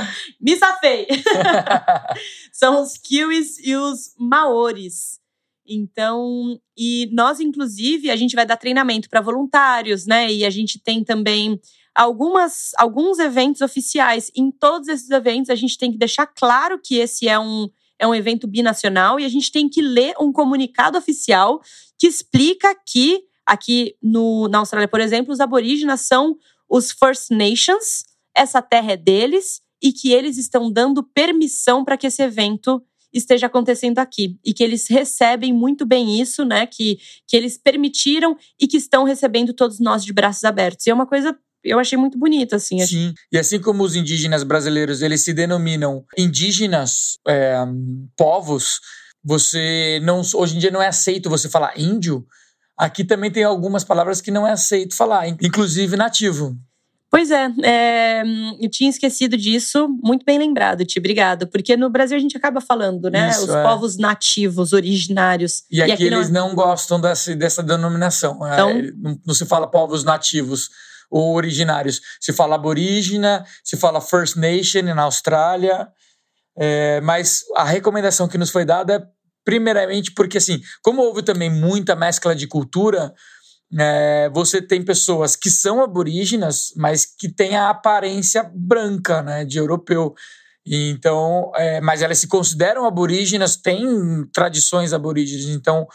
Me 0.40 0.56
safei. 0.56 1.06
São 2.52 2.82
os 2.82 2.96
kiwis 2.96 3.58
e 3.58 3.76
os 3.76 4.14
maores. 4.18 5.20
Então, 5.68 6.58
e 6.76 7.08
nós, 7.12 7.40
inclusive, 7.40 8.10
a 8.10 8.16
gente 8.16 8.36
vai 8.36 8.46
dar 8.46 8.56
treinamento 8.56 9.10
para 9.10 9.20
voluntários, 9.20 10.06
né? 10.06 10.32
E 10.32 10.44
a 10.44 10.50
gente 10.50 10.78
tem 10.78 11.02
também 11.02 11.60
algumas, 11.94 12.72
alguns 12.78 13.18
eventos 13.18 13.60
oficiais. 13.62 14.30
Em 14.34 14.50
todos 14.50 14.88
esses 14.88 15.10
eventos, 15.10 15.50
a 15.50 15.54
gente 15.54 15.76
tem 15.76 15.90
que 15.90 15.98
deixar 15.98 16.26
claro 16.26 16.80
que 16.82 16.96
esse 16.96 17.28
é 17.28 17.38
um, 17.38 17.68
é 17.98 18.06
um 18.06 18.14
evento 18.14 18.46
binacional 18.46 19.18
e 19.18 19.24
a 19.24 19.28
gente 19.28 19.50
tem 19.50 19.68
que 19.68 19.82
ler 19.82 20.14
um 20.20 20.32
comunicado 20.32 20.98
oficial 20.98 21.60
que 21.98 22.06
explica 22.06 22.74
que 22.86 23.22
aqui 23.44 23.94
no, 24.02 24.48
na 24.48 24.58
Austrália, 24.58 24.88
por 24.88 25.00
exemplo, 25.00 25.32
os 25.32 25.40
aborígenas 25.40 26.02
são 26.02 26.36
os 26.68 26.90
First 26.90 27.30
Nations, 27.30 28.04
essa 28.34 28.60
terra 28.60 28.92
é 28.92 28.96
deles 28.96 29.60
e 29.82 29.92
que 29.92 30.12
eles 30.12 30.36
estão 30.36 30.70
dando 30.70 31.02
permissão 31.02 31.84
para 31.84 31.96
que 31.96 32.06
esse 32.06 32.22
evento 32.22 32.82
esteja 33.12 33.46
acontecendo 33.46 33.98
aqui 33.98 34.38
e 34.44 34.52
que 34.52 34.62
eles 34.62 34.88
recebem 34.88 35.52
muito 35.52 35.86
bem 35.86 36.20
isso, 36.20 36.44
né? 36.44 36.66
Que, 36.66 36.98
que 37.26 37.36
eles 37.36 37.56
permitiram 37.56 38.36
e 38.60 38.66
que 38.66 38.76
estão 38.76 39.04
recebendo 39.04 39.54
todos 39.54 39.80
nós 39.80 40.04
de 40.04 40.12
braços 40.12 40.44
abertos. 40.44 40.86
E 40.86 40.90
é 40.90 40.94
uma 40.94 41.06
coisa 41.06 41.38
eu 41.66 41.78
achei 41.78 41.98
muito 41.98 42.18
bonito, 42.18 42.54
assim. 42.54 42.84
Sim, 42.86 43.14
e 43.32 43.38
assim 43.38 43.60
como 43.60 43.82
os 43.82 43.94
indígenas 43.94 44.42
brasileiros, 44.42 45.02
eles 45.02 45.22
se 45.22 45.32
denominam 45.32 46.04
indígenas 46.16 47.18
é, 47.26 47.56
povos, 48.16 48.80
você 49.24 50.00
não 50.02 50.22
hoje 50.34 50.56
em 50.56 50.58
dia 50.58 50.70
não 50.70 50.82
é 50.82 50.88
aceito 50.88 51.28
você 51.28 51.48
falar 51.48 51.78
índio. 51.78 52.24
Aqui 52.78 53.04
também 53.04 53.30
tem 53.30 53.42
algumas 53.42 53.82
palavras 53.84 54.20
que 54.20 54.30
não 54.30 54.46
é 54.46 54.52
aceito 54.52 54.94
falar, 54.94 55.26
inclusive 55.28 55.96
nativo. 55.96 56.56
Pois 57.10 57.30
é, 57.30 57.48
é, 57.62 58.22
eu 58.60 58.68
tinha 58.68 58.90
esquecido 58.90 59.36
disso, 59.36 59.88
muito 60.02 60.24
bem 60.24 60.38
lembrado, 60.38 60.84
Ti, 60.84 60.98
obrigada. 60.98 61.46
Porque 61.46 61.76
no 61.76 61.88
Brasil 61.88 62.16
a 62.16 62.20
gente 62.20 62.36
acaba 62.36 62.60
falando, 62.60 63.08
né? 63.08 63.30
Isso, 63.30 63.44
Os 63.44 63.54
é. 63.54 63.62
povos 63.62 63.96
nativos, 63.96 64.72
originários. 64.72 65.62
E, 65.70 65.78
e 65.78 65.82
aqui, 65.82 65.92
aqui, 65.92 66.04
eles 66.04 66.28
não, 66.28 66.48
não 66.48 66.54
gostam 66.54 67.00
dessa, 67.00 67.34
dessa 67.34 67.62
denominação. 67.62 68.46
É, 68.46 68.52
então, 68.54 68.70
é, 68.70 68.92
não, 68.92 69.20
não 69.24 69.34
se 69.34 69.46
fala 69.46 69.66
povos 69.66 70.04
nativos 70.04 70.68
ou 71.10 71.34
originários. 71.34 72.00
Se 72.20 72.32
fala 72.32 72.56
aborígena, 72.56 73.44
se 73.64 73.76
fala 73.76 74.00
First 74.00 74.36
Nation 74.36 74.82
na 74.82 75.02
Austrália. 75.02 75.88
É, 76.58 77.00
mas 77.02 77.42
a 77.54 77.64
recomendação 77.64 78.28
que 78.28 78.38
nos 78.38 78.50
foi 78.50 78.64
dada 78.64 78.94
é 78.94 79.02
primeiramente 79.44 80.12
porque, 80.12 80.38
assim, 80.38 80.60
como 80.82 81.02
houve 81.02 81.22
também 81.22 81.48
muita 81.48 81.94
mescla 81.94 82.34
de 82.34 82.48
cultura, 82.48 83.14
é, 83.78 84.30
você 84.32 84.60
tem 84.62 84.84
pessoas 84.84 85.36
que 85.36 85.50
são 85.50 85.82
aborígenas, 85.82 86.72
mas 86.76 87.04
que 87.06 87.28
têm 87.28 87.56
a 87.56 87.70
aparência 87.70 88.50
branca, 88.54 89.22
né, 89.22 89.44
de 89.44 89.58
europeu. 89.58 90.14
Então, 90.66 91.52
é, 91.54 91.80
mas 91.80 92.02
elas 92.02 92.18
se 92.18 92.26
consideram 92.26 92.84
aborígenas, 92.84 93.56
têm 93.56 94.26
tradições 94.32 94.92
aborígenes. 94.92 95.46
Então, 95.46 95.86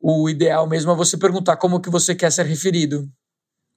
o 0.00 0.28
ideal 0.28 0.68
mesmo 0.68 0.90
é 0.90 0.94
você 0.96 1.16
perguntar 1.16 1.56
como 1.56 1.80
que 1.80 1.90
você 1.90 2.14
quer 2.14 2.32
ser 2.32 2.44
referido. 2.46 3.08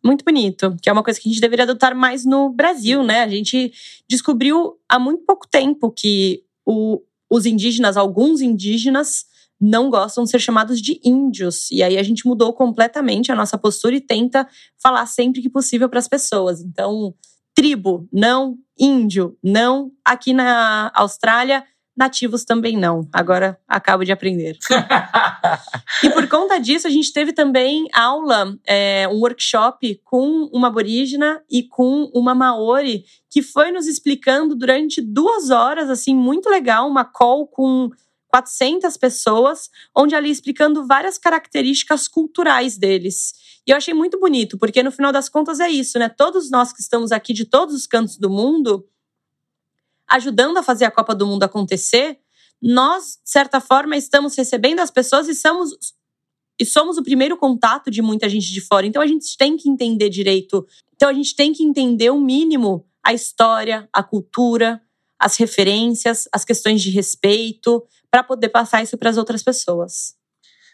Muito 0.04 0.24
bonito, 0.24 0.76
que 0.82 0.90
é 0.90 0.94
uma 0.94 1.04
coisa 1.04 1.20
que 1.20 1.28
a 1.28 1.32
gente 1.32 1.42
deveria 1.42 1.64
adotar 1.64 1.96
mais 1.96 2.26
no 2.26 2.50
Brasil, 2.50 3.04
né? 3.04 3.22
A 3.22 3.28
gente 3.28 3.74
descobriu 4.08 4.78
há 4.88 4.98
muito 4.98 5.26
pouco 5.26 5.48
tempo 5.48 5.92
que 5.92 6.44
o, 6.66 7.02
os 7.30 7.46
indígenas, 7.46 7.98
alguns 7.98 8.40
indígenas, 8.40 9.26
não 9.60 9.90
gostam 9.90 10.24
de 10.24 10.30
ser 10.30 10.40
chamados 10.40 10.82
de 10.82 11.02
índios. 11.04 11.70
E 11.70 11.84
aí 11.84 11.98
a 11.98 12.04
gente 12.04 12.26
mudou 12.26 12.54
completamente 12.54 13.32
a 13.32 13.36
nossa 13.36 13.58
postura 13.58 13.96
e 13.96 14.02
tenta 14.02 14.48
falar 14.82 15.06
sempre 15.06 15.42
que 15.42 15.50
possível 15.50 15.90
para 15.90 16.00
as 16.00 16.08
pessoas. 16.08 16.62
Então, 16.62 17.14
tribo, 17.54 18.08
não, 18.12 18.58
índio, 18.80 19.38
não. 19.44 19.92
Aqui 20.06 20.32
na 20.32 20.92
Austrália, 20.96 21.66
nativos 22.00 22.46
também 22.46 22.78
não. 22.78 23.06
Agora 23.12 23.60
acabo 23.68 24.06
de 24.06 24.12
aprender. 24.14 24.58
e 26.02 26.10
por 26.10 26.26
conta 26.30 26.58
disso, 26.58 26.88
a 26.88 26.90
gente 26.90 27.12
teve 27.12 27.34
também 27.34 27.88
aula, 27.94 28.58
é, 28.66 29.06
um 29.10 29.20
workshop 29.20 30.00
com 30.06 30.50
uma 30.54 30.70
aborígena 30.70 31.44
e 31.52 31.62
com 31.62 32.10
uma 32.14 32.34
maori, 32.34 33.04
que 33.30 33.42
foi 33.42 33.70
nos 33.70 33.86
explicando 33.86 34.56
durante 34.56 35.02
duas 35.02 35.50
horas, 35.50 35.90
assim, 35.90 36.16
muito 36.16 36.50
legal, 36.50 36.88
uma 36.88 37.04
call 37.04 37.46
com 37.46 37.90
400 38.30 38.96
pessoas, 38.96 39.70
onde 39.94 40.16
ali 40.16 40.30
explicando 40.30 40.88
várias 40.88 41.18
características 41.18 42.08
culturais 42.08 42.78
deles. 42.78 43.34
E 43.68 43.72
eu 43.72 43.78
achei 43.78 43.94
muito 43.94 44.18
bonito, 44.18 44.58
porque 44.58 44.82
no 44.82 44.92
final 44.92 45.12
das 45.12 45.28
contas 45.28 45.60
é 45.60 45.70
isso, 45.70 46.00
né? 46.00 46.08
Todos 46.08 46.50
nós 46.50 46.72
que 46.72 46.82
estamos 46.82 47.12
aqui 47.12 47.34
de 47.34 47.44
todos 47.44 47.76
os 47.76 47.86
cantos 47.86 48.18
do 48.18 48.30
mundo, 48.30 48.88
ajudando 50.10 50.58
a 50.58 50.64
fazer 50.64 50.86
a 50.86 50.92
Copa 50.92 51.14
do 51.14 51.26
Mundo 51.26 51.44
acontecer, 51.44 52.20
nós, 52.62 53.20
de 53.24 53.30
certa 53.32 53.62
forma, 53.62 53.96
estamos 53.96 54.36
recebendo 54.36 54.80
as 54.80 54.92
pessoas 54.92 55.28
e 55.28 55.36
somos, 55.36 55.72
e 56.60 56.66
somos 56.66 56.98
o 56.98 57.04
primeiro 57.04 57.38
contato 57.38 57.90
de 57.90 58.02
muita 58.02 58.28
gente 58.28 58.52
de 58.52 58.62
fora. 58.62 58.86
Então 58.86 59.02
a 59.02 59.08
gente 59.08 59.38
tem 59.38 59.56
que 59.56 59.70
entender 59.70 60.10
direito. 60.10 60.68
Então 60.94 61.08
a 61.10 61.14
gente 61.14 61.36
tem 61.36 61.54
que 61.54 61.64
entender 61.64 62.10
o 62.10 62.20
mínimo 62.20 62.86
a 63.04 63.14
história, 63.14 63.88
a 63.94 64.04
cultura, 64.04 64.82
as 65.18 65.36
referências, 65.38 66.28
as 66.32 66.46
questões 66.46 66.82
de 66.82 66.90
respeito, 66.90 67.84
para 68.12 68.24
poder 68.24 68.50
passar 68.50 68.84
isso 68.84 68.98
para 68.98 69.10
as 69.10 69.18
outras 69.18 69.42
pessoas. 69.42 70.16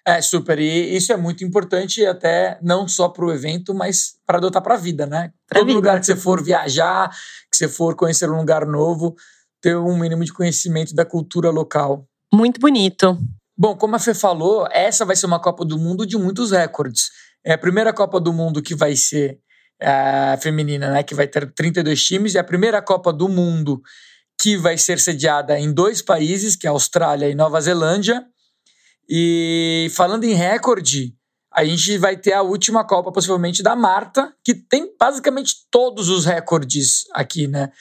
É, 0.07 0.21
super. 0.21 0.59
E 0.59 0.95
isso 0.95 1.11
é 1.11 1.17
muito 1.17 1.43
importante, 1.43 2.05
até 2.05 2.59
não 2.61 2.87
só 2.87 3.09
para 3.09 3.25
o 3.25 3.33
evento, 3.33 3.73
mas 3.73 4.15
para 4.25 4.37
adotar 4.37 4.61
para 4.61 4.75
a 4.75 4.77
vida, 4.77 5.07
né? 5.07 5.31
Pra 5.47 5.59
Todo 5.59 5.67
vida. 5.67 5.77
lugar 5.77 5.99
que 5.99 6.05
você 6.05 6.15
for 6.15 6.43
viajar, 6.43 7.09
que 7.51 7.57
você 7.57 7.67
for 7.67 7.95
conhecer 7.95 8.29
um 8.29 8.37
lugar 8.37 8.67
novo, 8.67 9.15
ter 9.59 9.75
um 9.75 9.97
mínimo 9.97 10.23
de 10.23 10.31
conhecimento 10.31 10.93
da 10.93 11.03
cultura 11.03 11.49
local. 11.49 12.07
Muito 12.31 12.59
bonito. 12.59 13.17
Bom, 13.57 13.75
como 13.75 13.95
a 13.95 13.99
Fê 13.99 14.13
falou, 14.13 14.67
essa 14.71 15.05
vai 15.05 15.15
ser 15.15 15.25
uma 15.25 15.39
Copa 15.39 15.65
do 15.65 15.77
Mundo 15.77 16.05
de 16.05 16.17
muitos 16.17 16.51
recordes. 16.51 17.09
É 17.43 17.53
a 17.53 17.57
primeira 17.57 17.91
Copa 17.91 18.19
do 18.19 18.31
Mundo 18.31 18.61
que 18.61 18.75
vai 18.75 18.95
ser 18.95 19.39
é, 19.79 20.37
feminina, 20.39 20.91
né? 20.91 21.01
Que 21.03 21.15
vai 21.15 21.27
ter 21.27 21.51
32 21.51 22.03
times, 22.03 22.33
e 22.35 22.37
a 22.37 22.43
primeira 22.43 22.79
Copa 22.79 23.11
do 23.11 23.27
Mundo 23.27 23.81
que 24.39 24.57
vai 24.57 24.77
ser 24.77 24.99
sediada 24.99 25.57
em 25.57 25.73
dois 25.73 26.01
países, 26.01 26.55
que 26.55 26.67
é 26.67 26.69
Austrália 26.69 27.29
e 27.29 27.33
Nova 27.35 27.59
Zelândia. 27.59 28.23
E 29.07 29.87
falando 29.95 30.23
em 30.23 30.33
recorde, 30.33 31.13
a 31.53 31.63
gente 31.63 31.97
vai 31.97 32.17
ter 32.17 32.33
a 32.33 32.41
última 32.41 32.85
Copa, 32.85 33.11
possivelmente, 33.11 33.63
da 33.63 33.75
Marta, 33.75 34.33
que 34.43 34.53
tem 34.53 34.93
basicamente 34.99 35.53
todos 35.71 36.09
os 36.09 36.25
recordes 36.25 37.05
aqui, 37.13 37.47
né? 37.47 37.71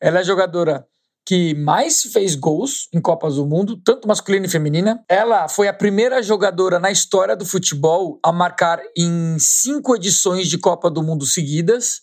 Ela 0.00 0.20
é 0.20 0.24
jogadora 0.24 0.86
que 1.26 1.54
mais 1.54 2.02
fez 2.02 2.34
gols 2.34 2.88
em 2.92 3.00
Copas 3.00 3.36
do 3.36 3.46
Mundo, 3.46 3.80
tanto 3.82 4.06
masculina 4.06 4.46
e 4.46 4.50
feminina. 4.50 5.02
Ela 5.08 5.48
foi 5.48 5.68
a 5.68 5.72
primeira 5.72 6.22
jogadora 6.22 6.78
na 6.78 6.90
história 6.90 7.34
do 7.34 7.46
futebol 7.46 8.20
a 8.22 8.30
marcar 8.30 8.78
em 8.96 9.38
cinco 9.38 9.96
edições 9.96 10.48
de 10.48 10.58
Copa 10.58 10.90
do 10.90 11.02
Mundo 11.02 11.24
seguidas. 11.24 12.02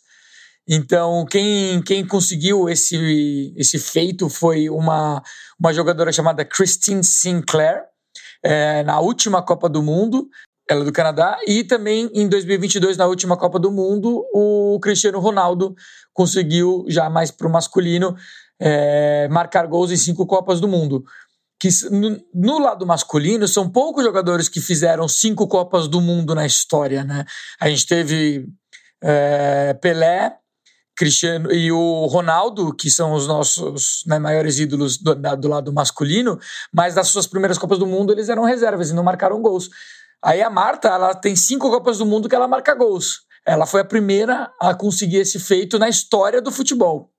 Então, 0.67 1.25
quem, 1.29 1.81
quem 1.83 2.05
conseguiu 2.05 2.67
esse, 2.67 3.53
esse 3.56 3.77
feito 3.77 4.27
foi 4.27 4.69
uma, 4.69 5.21
uma 5.60 5.73
jogadora 5.73 6.12
chamada 6.12 6.43
Christine 6.43 7.03
Sinclair, 7.03 7.84
é, 8.43 8.84
na 8.84 8.99
última 8.99 9.41
Copa 9.41 9.69
do 9.69 9.82
Mundo, 9.82 10.30
ela 10.69 10.82
é 10.82 10.86
do 10.86 10.91
Canadá, 10.93 11.38
e 11.45 11.63
também 11.63 12.10
em 12.13 12.27
2022, 12.30 12.97
na 12.97 13.06
última 13.06 13.36
Copa 13.36 13.60
do 13.60 13.71
Mundo, 13.71 14.25
o 14.34 14.80
Cristiano 14.82 15.19
Ronaldo 15.19 15.75
conseguiu, 16.13 16.86
já 16.88 17.10
mais 17.10 17.32
para 17.32 17.47
o 17.47 17.51
masculino, 17.51 18.15
é, 18.60 19.27
marcar 19.30 19.67
gols 19.67 19.91
em 19.91 19.97
cinco 19.97 20.25
Copas 20.25 20.62
do 20.62 20.67
Mundo. 20.67 21.04
Que 21.60 21.69
no, 21.91 22.19
no, 22.34 22.60
lado 22.60 22.86
masculino, 22.88 23.47
são 23.47 23.69
poucos 23.69 24.04
jogadores 24.04 24.47
que 24.47 24.60
fizeram 24.60 25.08
cinco 25.08 25.47
Copas 25.47 25.88
do 25.88 25.99
Mundo 25.99 26.34
na 26.34 26.45
história, 26.45 27.04
né? 27.04 27.25
A 27.60 27.69
gente 27.69 27.86
teve 27.86 28.47
é, 29.04 29.73
Pelé, 29.82 30.38
Cristiano 31.01 31.51
e 31.51 31.71
o 31.71 32.05
Ronaldo, 32.05 32.71
que 32.75 32.91
são 32.91 33.13
os 33.13 33.25
nossos 33.25 34.03
né, 34.05 34.19
maiores 34.19 34.59
ídolos 34.59 34.99
do, 34.99 35.15
do, 35.15 35.47
lado 35.47 35.73
masculino, 35.73 36.39
mas 36.71 36.93
nas 36.93 37.07
suas 37.07 37.25
primeiras 37.25 37.57
Copas 37.57 37.79
do 37.79 37.87
Mundo 37.87 38.13
eles 38.13 38.29
eram 38.29 38.43
reservas 38.43 38.91
e 38.91 38.93
não 38.93 39.03
marcaram 39.03 39.41
gols. 39.41 39.67
Aí 40.23 40.43
a 40.43 40.49
Marta, 40.51 40.89
ela 40.89 41.15
tem 41.15 41.35
cinco 41.35 41.71
Copas 41.71 41.97
do 41.97 42.05
Mundo 42.05 42.29
que 42.29 42.35
ela 42.35 42.47
marca 42.47 42.75
gols. 42.75 43.21
Ela 43.43 43.65
foi 43.65 43.81
a 43.81 43.85
primeira 43.85 44.53
a 44.61 44.75
conseguir 44.75 45.17
esse 45.17 45.39
feito 45.39 45.79
na 45.79 45.89
história 45.89 46.39
do 46.39 46.51
futebol. 46.51 47.11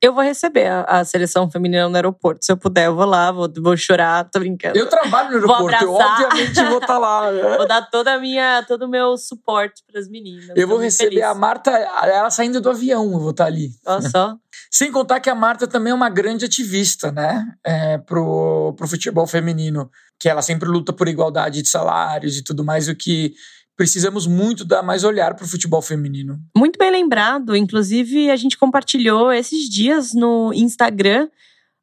Eu 0.00 0.14
vou 0.14 0.22
receber 0.22 0.68
a, 0.68 0.82
a, 0.82 1.04
seleção 1.04 1.50
feminina 1.50 1.88
no 1.88 1.96
aeroporto. 1.96 2.44
Se 2.44 2.52
eu 2.52 2.56
puder, 2.56 2.86
eu 2.86 2.94
vou 2.94 3.04
lá, 3.04 3.32
vou, 3.32 3.52
vou 3.60 3.76
chorar, 3.76 4.30
tô 4.30 4.38
brincando. 4.38 4.78
Eu 4.78 4.88
trabalho 4.88 5.30
no 5.30 5.36
aeroporto, 5.36 5.84
eu 5.84 5.92
obviamente 5.92 6.54
vou 6.54 6.78
estar 6.78 6.86
tá 6.86 6.98
lá. 6.98 7.32
Né? 7.32 7.42
Vou 7.58 7.66
dar 7.66 7.82
toda 7.82 8.14
a 8.14 8.18
minha, 8.18 8.64
todo 8.66 8.82
o 8.82 8.88
meu 8.88 9.16
suporte 9.16 9.82
para 9.90 10.00
as 10.00 10.08
meninas. 10.08 10.50
Eu 10.54 10.68
vou 10.68 10.78
receber 10.78 11.10
feliz. 11.10 11.24
a 11.24 11.34
Marta, 11.34 11.70
ela 11.70 12.30
saindo 12.30 12.60
do 12.60 12.70
avião, 12.70 13.04
eu 13.12 13.18
vou 13.18 13.30
estar 13.30 13.44
tá 13.44 13.50
ali. 13.50 13.70
Olha 13.84 14.08
só. 14.08 14.36
Sem 14.70 14.92
contar 14.92 15.18
que 15.18 15.30
a 15.30 15.34
Marta 15.34 15.66
também 15.66 15.90
é 15.90 15.94
uma 15.94 16.10
grande 16.10 16.44
ativista, 16.44 17.10
né? 17.10 17.46
É, 17.64 17.98
pro, 17.98 18.74
pro 18.76 18.86
futebol 18.86 19.26
feminino. 19.26 19.90
Que 20.20 20.28
ela 20.28 20.42
sempre 20.42 20.68
luta 20.68 20.92
por 20.92 21.08
igualdade 21.08 21.62
de 21.62 21.68
salários 21.68 22.36
e 22.36 22.42
tudo 22.42 22.64
mais, 22.64 22.88
o 22.88 22.94
que 22.94 23.34
precisamos 23.78 24.26
muito 24.26 24.64
dar 24.64 24.82
mais 24.82 25.04
olhar 25.04 25.34
para 25.34 25.44
o 25.44 25.48
futebol 25.48 25.80
feminino. 25.80 26.40
Muito 26.54 26.76
bem 26.76 26.90
lembrado. 26.90 27.54
Inclusive, 27.54 28.28
a 28.28 28.34
gente 28.34 28.58
compartilhou 28.58 29.32
esses 29.32 29.68
dias 29.68 30.12
no 30.12 30.52
Instagram 30.52 31.30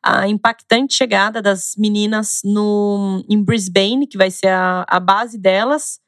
a 0.04 0.28
impactante 0.28 0.94
chegada 0.94 1.42
das 1.42 1.74
meninas 1.76 2.42
no, 2.44 3.26
em 3.28 3.42
Brisbane, 3.42 4.06
que 4.06 4.18
vai 4.18 4.30
ser 4.30 4.50
a, 4.50 4.86
a 4.88 5.00
base 5.00 5.38
delas. 5.38 6.00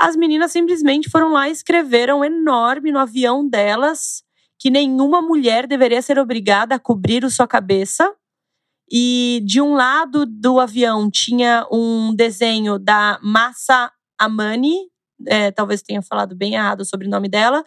As 0.00 0.16
meninas 0.16 0.50
simplesmente 0.50 1.08
foram 1.08 1.32
lá 1.32 1.48
e 1.48 1.52
escreveram 1.52 2.24
enorme 2.24 2.90
no 2.90 2.98
avião 2.98 3.46
delas 3.46 4.24
que 4.58 4.70
nenhuma 4.70 5.20
mulher 5.20 5.66
deveria 5.66 6.00
ser 6.00 6.18
obrigada 6.18 6.74
a 6.74 6.78
cobrir 6.78 7.24
a 7.24 7.30
sua 7.30 7.46
cabeça. 7.46 8.12
E 8.90 9.42
de 9.44 9.60
um 9.60 9.74
lado 9.74 10.24
do 10.26 10.58
avião 10.58 11.10
tinha 11.10 11.66
um 11.70 12.14
desenho 12.14 12.78
da 12.78 13.18
Massa 13.22 13.92
Amani, 14.24 14.76
é, 15.26 15.50
talvez 15.50 15.82
tenha 15.82 16.02
falado 16.02 16.34
bem 16.34 16.54
errado 16.54 16.80
o 16.80 16.84
sobrenome 16.84 17.28
dela, 17.28 17.64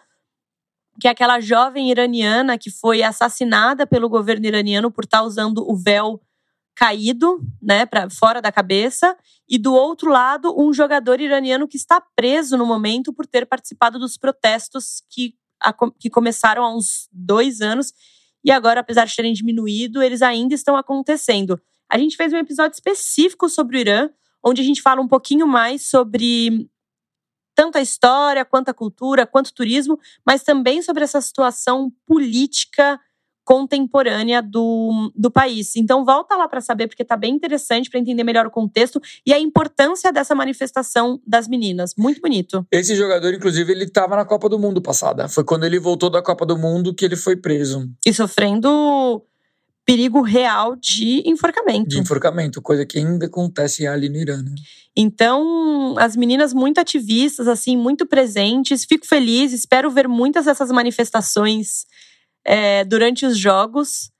que 1.00 1.08
é 1.08 1.10
aquela 1.10 1.40
jovem 1.40 1.90
iraniana 1.90 2.56
que 2.58 2.70
foi 2.70 3.02
assassinada 3.02 3.86
pelo 3.86 4.08
governo 4.08 4.46
iraniano 4.46 4.90
por 4.90 5.04
estar 5.04 5.22
usando 5.22 5.68
o 5.68 5.76
véu 5.76 6.20
caído, 6.74 7.40
né, 7.62 7.86
para 7.86 8.08
fora 8.10 8.40
da 8.40 8.52
cabeça, 8.52 9.16
e 9.48 9.56
do 9.58 9.72
outro 9.74 10.10
lado 10.10 10.54
um 10.58 10.72
jogador 10.72 11.20
iraniano 11.20 11.66
que 11.66 11.76
está 11.76 12.00
preso 12.14 12.56
no 12.56 12.66
momento 12.66 13.12
por 13.12 13.26
ter 13.26 13.46
participado 13.46 13.98
dos 13.98 14.18
protestos 14.18 15.02
que, 15.10 15.34
a, 15.62 15.74
que 15.98 16.10
começaram 16.10 16.62
há 16.62 16.74
uns 16.74 17.08
dois 17.12 17.60
anos 17.60 17.92
e 18.46 18.50
agora, 18.52 18.78
apesar 18.78 19.06
de 19.06 19.16
terem 19.16 19.32
diminuído, 19.32 20.00
eles 20.00 20.22
ainda 20.22 20.54
estão 20.54 20.76
acontecendo. 20.76 21.60
A 21.90 21.98
gente 21.98 22.16
fez 22.16 22.32
um 22.32 22.36
episódio 22.36 22.76
específico 22.76 23.48
sobre 23.48 23.76
o 23.76 23.80
Irã, 23.80 24.08
onde 24.46 24.60
a 24.60 24.64
gente 24.64 24.80
fala 24.80 25.00
um 25.00 25.08
pouquinho 25.08 25.46
mais 25.46 25.82
sobre 25.82 26.68
tanto 27.54 27.78
a 27.78 27.82
história, 27.82 28.44
quanto 28.44 28.68
a 28.68 28.74
cultura, 28.74 29.26
quanto 29.26 29.48
o 29.48 29.54
turismo, 29.54 29.98
mas 30.24 30.42
também 30.42 30.82
sobre 30.82 31.02
essa 31.02 31.20
situação 31.20 31.90
política 32.06 33.00
contemporânea 33.44 34.42
do, 34.42 35.10
do 35.14 35.30
país. 35.30 35.76
Então 35.76 36.04
volta 36.04 36.36
lá 36.36 36.48
para 36.48 36.60
saber, 36.60 36.88
porque 36.88 37.02
está 37.02 37.16
bem 37.16 37.32
interessante 37.32 37.88
para 37.88 38.00
entender 38.00 38.24
melhor 38.24 38.44
o 38.44 38.50
contexto 38.50 39.00
e 39.24 39.32
a 39.32 39.38
importância 39.38 40.12
dessa 40.12 40.34
manifestação 40.34 41.20
das 41.24 41.46
meninas. 41.48 41.94
Muito 41.96 42.20
bonito. 42.20 42.66
Esse 42.72 42.94
jogador, 42.96 43.32
inclusive, 43.32 43.72
ele 43.72 43.84
estava 43.84 44.16
na 44.16 44.24
Copa 44.24 44.48
do 44.48 44.58
Mundo 44.58 44.82
passada. 44.82 45.28
Foi 45.28 45.44
quando 45.44 45.64
ele 45.64 45.78
voltou 45.78 46.10
da 46.10 46.20
Copa 46.20 46.44
do 46.44 46.58
Mundo 46.58 46.92
que 46.92 47.04
ele 47.04 47.16
foi 47.16 47.36
preso. 47.36 47.88
E 48.04 48.12
sofrendo 48.12 49.24
perigo 49.86 50.20
real 50.20 50.74
de 50.74 51.22
enforcamento. 51.24 51.88
De 51.88 52.00
enforcamento, 52.00 52.60
coisa 52.60 52.84
que 52.84 52.98
ainda 52.98 53.26
acontece 53.26 53.86
ali 53.86 54.08
no 54.08 54.16
Irã. 54.16 54.42
Né? 54.42 54.52
Então, 54.96 55.94
as 55.96 56.16
meninas 56.16 56.52
muito 56.52 56.78
ativistas, 56.78 57.46
assim, 57.46 57.76
muito 57.76 58.04
presentes. 58.04 58.84
Fico 58.84 59.06
feliz, 59.06 59.52
espero 59.52 59.88
ver 59.88 60.08
muitas 60.08 60.46
dessas 60.46 60.72
manifestações 60.72 61.86
é, 62.44 62.84
durante 62.84 63.24
os 63.24 63.38
jogos, 63.38 64.10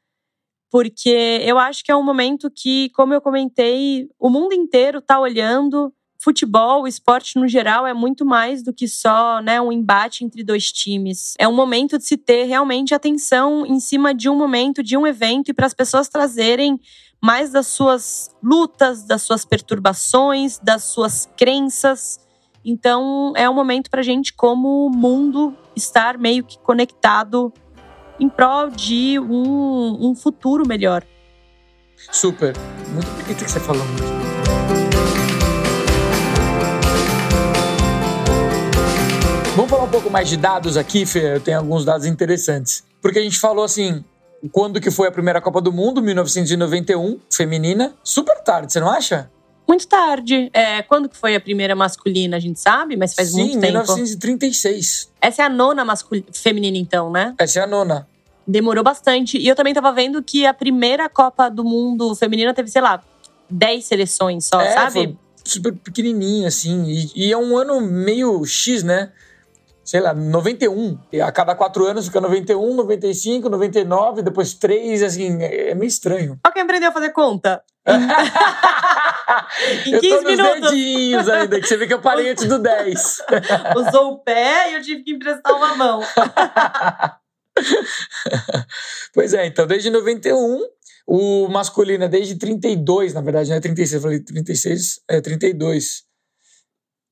porque 0.70 1.40
eu 1.42 1.58
acho 1.58 1.84
que 1.84 1.90
é 1.90 1.96
um 1.96 2.02
momento 2.02 2.48
que, 2.48 2.90
como 2.90 3.12
eu 3.12 3.20
comentei, 3.20 4.08
o 4.18 4.30
mundo 4.30 4.54
inteiro 4.54 4.98
está 4.98 5.18
olhando. 5.18 5.92
Futebol, 6.18 6.82
o 6.82 6.88
esporte 6.88 7.38
no 7.38 7.46
geral, 7.46 7.86
é 7.86 7.92
muito 7.92 8.24
mais 8.24 8.62
do 8.62 8.72
que 8.72 8.88
só 8.88 9.40
né, 9.40 9.60
um 9.60 9.70
embate 9.70 10.24
entre 10.24 10.42
dois 10.42 10.72
times. 10.72 11.34
É 11.38 11.46
um 11.46 11.54
momento 11.54 11.98
de 11.98 12.04
se 12.04 12.16
ter 12.16 12.44
realmente 12.44 12.94
atenção 12.94 13.66
em 13.66 13.78
cima 13.78 14.14
de 14.14 14.28
um 14.28 14.36
momento, 14.36 14.82
de 14.82 14.96
um 14.96 15.06
evento, 15.06 15.50
e 15.50 15.54
para 15.54 15.66
as 15.66 15.74
pessoas 15.74 16.08
trazerem 16.08 16.80
mais 17.22 17.50
das 17.50 17.66
suas 17.66 18.30
lutas, 18.42 19.04
das 19.04 19.22
suas 19.22 19.44
perturbações, 19.44 20.58
das 20.58 20.84
suas 20.84 21.28
crenças. 21.36 22.18
Então, 22.64 23.32
é 23.36 23.48
um 23.48 23.54
momento 23.54 23.90
para 23.90 24.00
a 24.00 24.04
gente, 24.04 24.32
como 24.32 24.90
mundo, 24.90 25.54
estar 25.74 26.18
meio 26.18 26.44
que 26.44 26.58
conectado 26.58 27.52
em 28.18 28.28
prol 28.28 28.70
de 28.70 29.18
um, 29.20 30.10
um 30.10 30.14
futuro 30.14 30.66
melhor. 30.66 31.04
Super. 32.10 32.54
Muito 32.92 33.08
bonito 33.22 33.44
que 33.44 33.50
você 33.50 33.60
falou 33.60 33.84
mesmo. 33.84 34.25
Vamos 39.56 39.70
falar 39.70 39.84
um 39.84 39.90
pouco 39.90 40.10
mais 40.10 40.28
de 40.28 40.36
dados 40.36 40.76
aqui, 40.76 41.06
Fê? 41.06 41.36
Eu 41.36 41.40
tenho 41.40 41.56
alguns 41.56 41.82
dados 41.82 42.04
interessantes. 42.04 42.84
Porque 43.00 43.18
a 43.18 43.22
gente 43.22 43.38
falou 43.38 43.64
assim, 43.64 44.04
quando 44.52 44.78
que 44.78 44.90
foi 44.90 45.08
a 45.08 45.10
primeira 45.10 45.40
Copa 45.40 45.62
do 45.62 45.72
Mundo, 45.72 46.02
1991, 46.02 47.18
feminina. 47.32 47.94
Super 48.04 48.36
tarde, 48.42 48.70
você 48.70 48.78
não 48.78 48.90
acha? 48.90 49.30
Muito 49.66 49.88
tarde. 49.88 50.50
É, 50.52 50.82
quando 50.82 51.08
que 51.08 51.16
foi 51.16 51.34
a 51.34 51.40
primeira 51.40 51.74
masculina, 51.74 52.36
a 52.36 52.38
gente 52.38 52.60
sabe, 52.60 52.98
mas 52.98 53.14
faz 53.14 53.30
Sim, 53.30 53.44
muito 53.44 53.60
tempo. 53.60 53.72
1936. 53.72 55.10
Essa 55.22 55.42
é 55.42 55.46
a 55.46 55.48
nona 55.48 55.86
masculina, 55.86 56.26
feminina, 56.34 56.76
então, 56.76 57.10
né? 57.10 57.34
Essa 57.38 57.60
é 57.60 57.62
a 57.62 57.66
nona. 57.66 58.06
Demorou 58.46 58.84
bastante. 58.84 59.38
E 59.38 59.48
eu 59.48 59.56
também 59.56 59.72
tava 59.72 59.90
vendo 59.90 60.22
que 60.22 60.44
a 60.44 60.52
primeira 60.52 61.08
Copa 61.08 61.48
do 61.48 61.64
Mundo 61.64 62.14
feminina 62.14 62.52
teve, 62.52 62.70
sei 62.70 62.82
lá, 62.82 63.02
10 63.48 63.86
seleções 63.86 64.44
só, 64.44 64.60
é, 64.60 64.74
sabe? 64.74 64.92
Foi 64.92 65.16
super 65.44 65.72
pequenininho, 65.72 66.46
assim. 66.46 66.84
E, 66.84 67.28
e, 67.28 67.32
é 67.32 67.38
um 67.38 67.56
ano 67.56 67.80
meio 67.80 68.44
X, 68.44 68.82
né? 68.82 69.12
Sei 69.86 70.00
lá, 70.00 70.12
91. 70.12 70.98
E 71.12 71.20
a 71.20 71.30
cada 71.30 71.54
quatro 71.54 71.86
anos 71.86 72.06
fica 72.06 72.20
91, 72.20 72.74
95, 72.74 73.48
99, 73.48 74.20
depois 74.20 74.52
3, 74.54 75.04
assim. 75.04 75.40
É 75.40 75.76
meio 75.76 75.88
estranho. 75.88 76.40
Quem 76.52 76.62
aprendeu 76.62 76.88
a 76.88 76.92
fazer 76.92 77.10
conta. 77.10 77.62
em 79.86 79.92
15 79.92 79.92
eu 79.92 80.00
tô 80.00 80.22
nos 80.22 80.24
minutos. 80.24 80.70
dedinhos 80.70 81.28
ainda, 81.28 81.60
que 81.60 81.68
você 81.68 81.76
vê 81.76 81.86
que 81.86 81.94
eu 81.94 82.00
parei 82.00 82.30
antes 82.30 82.46
do 82.46 82.58
10. 82.58 83.22
Usou 83.76 84.14
o 84.14 84.18
pé 84.18 84.72
e 84.72 84.74
eu 84.74 84.82
tive 84.82 85.04
que 85.04 85.12
emprestar 85.12 85.54
uma 85.54 85.76
mão. 85.76 86.00
pois 89.14 89.34
é, 89.34 89.46
então 89.46 89.68
desde 89.68 89.88
91, 89.88 90.62
o 91.06 91.48
masculino 91.48 92.04
é 92.04 92.08
desde 92.08 92.34
32, 92.34 93.14
na 93.14 93.20
verdade, 93.20 93.50
não 93.50 93.56
é 93.56 93.60
36, 93.60 93.92
eu 93.92 94.00
falei 94.00 94.18
36, 94.18 95.00
é 95.08 95.20
32. 95.20 96.05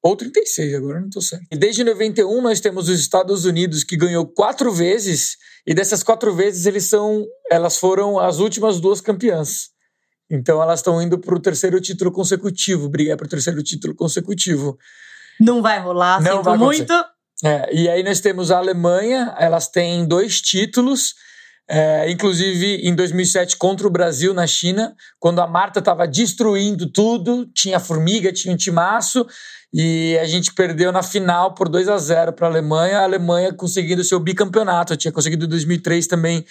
Ou 0.05 0.14
36, 0.14 0.75
agora 0.75 1.01
não 1.01 1.09
tô 1.09 1.23
certo. 1.23 1.47
E 1.51 1.57
desde 1.57 1.83
91 1.83 2.43
nós 2.43 2.61
temos 2.61 2.90
os 2.90 3.01
Estados 3.01 3.47
Unidos 3.47 3.83
que 3.83 3.97
ganhou 3.97 4.27
quatro 4.27 4.71
vezes, 4.71 5.38
e 5.67 5.73
dessas 5.73 6.03
quatro 6.03 6.35
vezes 6.35 6.67
eles 6.67 6.85
são, 6.85 7.25
elas 7.51 7.79
foram 7.79 8.19
as 8.19 8.38
últimas 8.38 8.81
duas 8.81 9.01
campeãs. 9.01 9.71
Então 10.31 10.62
elas 10.62 10.81
estão 10.81 11.01
indo 11.01 11.19
para 11.19 11.35
o 11.35 11.40
terceiro 11.40 11.81
título 11.81 12.12
consecutivo, 12.12 12.87
brigar 12.87 13.17
para 13.17 13.25
o 13.25 13.31
terceiro 13.31 13.62
título 13.62 13.95
consecutivo. 13.95 14.77
Não 15.40 15.62
vai 15.62 15.81
rolar, 15.81 16.23
Não 16.23 16.43
vai 16.43 16.59
muito. 16.59 16.93
É, 17.43 17.75
e 17.75 17.88
aí 17.88 18.03
nós 18.03 18.21
temos 18.21 18.51
a 18.51 18.59
Alemanha, 18.59 19.35
elas 19.38 19.69
têm 19.69 20.07
dois 20.07 20.38
títulos, 20.43 21.14
é, 21.68 22.11
inclusive 22.11 22.87
em 22.87 22.94
2007 22.94 23.57
contra 23.57 23.87
o 23.87 23.90
Brasil 23.90 24.35
na 24.35 24.46
China, 24.46 24.94
quando 25.18 25.40
a 25.40 25.46
Marta 25.46 25.79
estava 25.79 26.07
destruindo 26.07 26.90
tudo, 26.90 27.46
tinha 27.55 27.81
formiga, 27.81 28.33
tinha 28.33 28.53
um 28.53 28.57
timaço, 28.57 29.27
e 29.72 30.16
a 30.18 30.27
gente 30.27 30.53
perdeu 30.55 30.92
na 30.92 31.03
final 31.03 31.55
por 31.55 31.68
2 31.68 31.88
a 31.88 31.98
0 31.98 32.33
para 32.33 32.46
a 32.46 32.50
Alemanha, 32.50 33.00
a 33.00 33.05
Alemanha 33.05 33.53
conseguindo 33.53 34.05
seu 34.05 34.20
bicampeonato, 34.20 34.96
tinha 34.96 35.12
conseguido 35.12 35.46
em 35.46 35.48
2003 35.48 36.07
também 36.07 36.44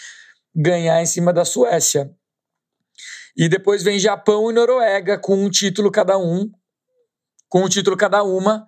ganhar 0.56 1.02
em 1.02 1.06
cima 1.06 1.32
da 1.32 1.46
Suécia. 1.46 2.12
E 3.36 3.48
depois 3.50 3.82
vem 3.82 4.00
Japão 4.00 4.50
e 4.50 4.54
Noruega 4.54 5.18
com 5.18 5.36
um 5.36 5.50
título 5.50 5.92
cada 5.92 6.18
um, 6.18 6.52
com 7.50 7.64
um 7.64 7.70
título 7.70 7.98
cada 7.98 8.24
uma. 8.24 8.66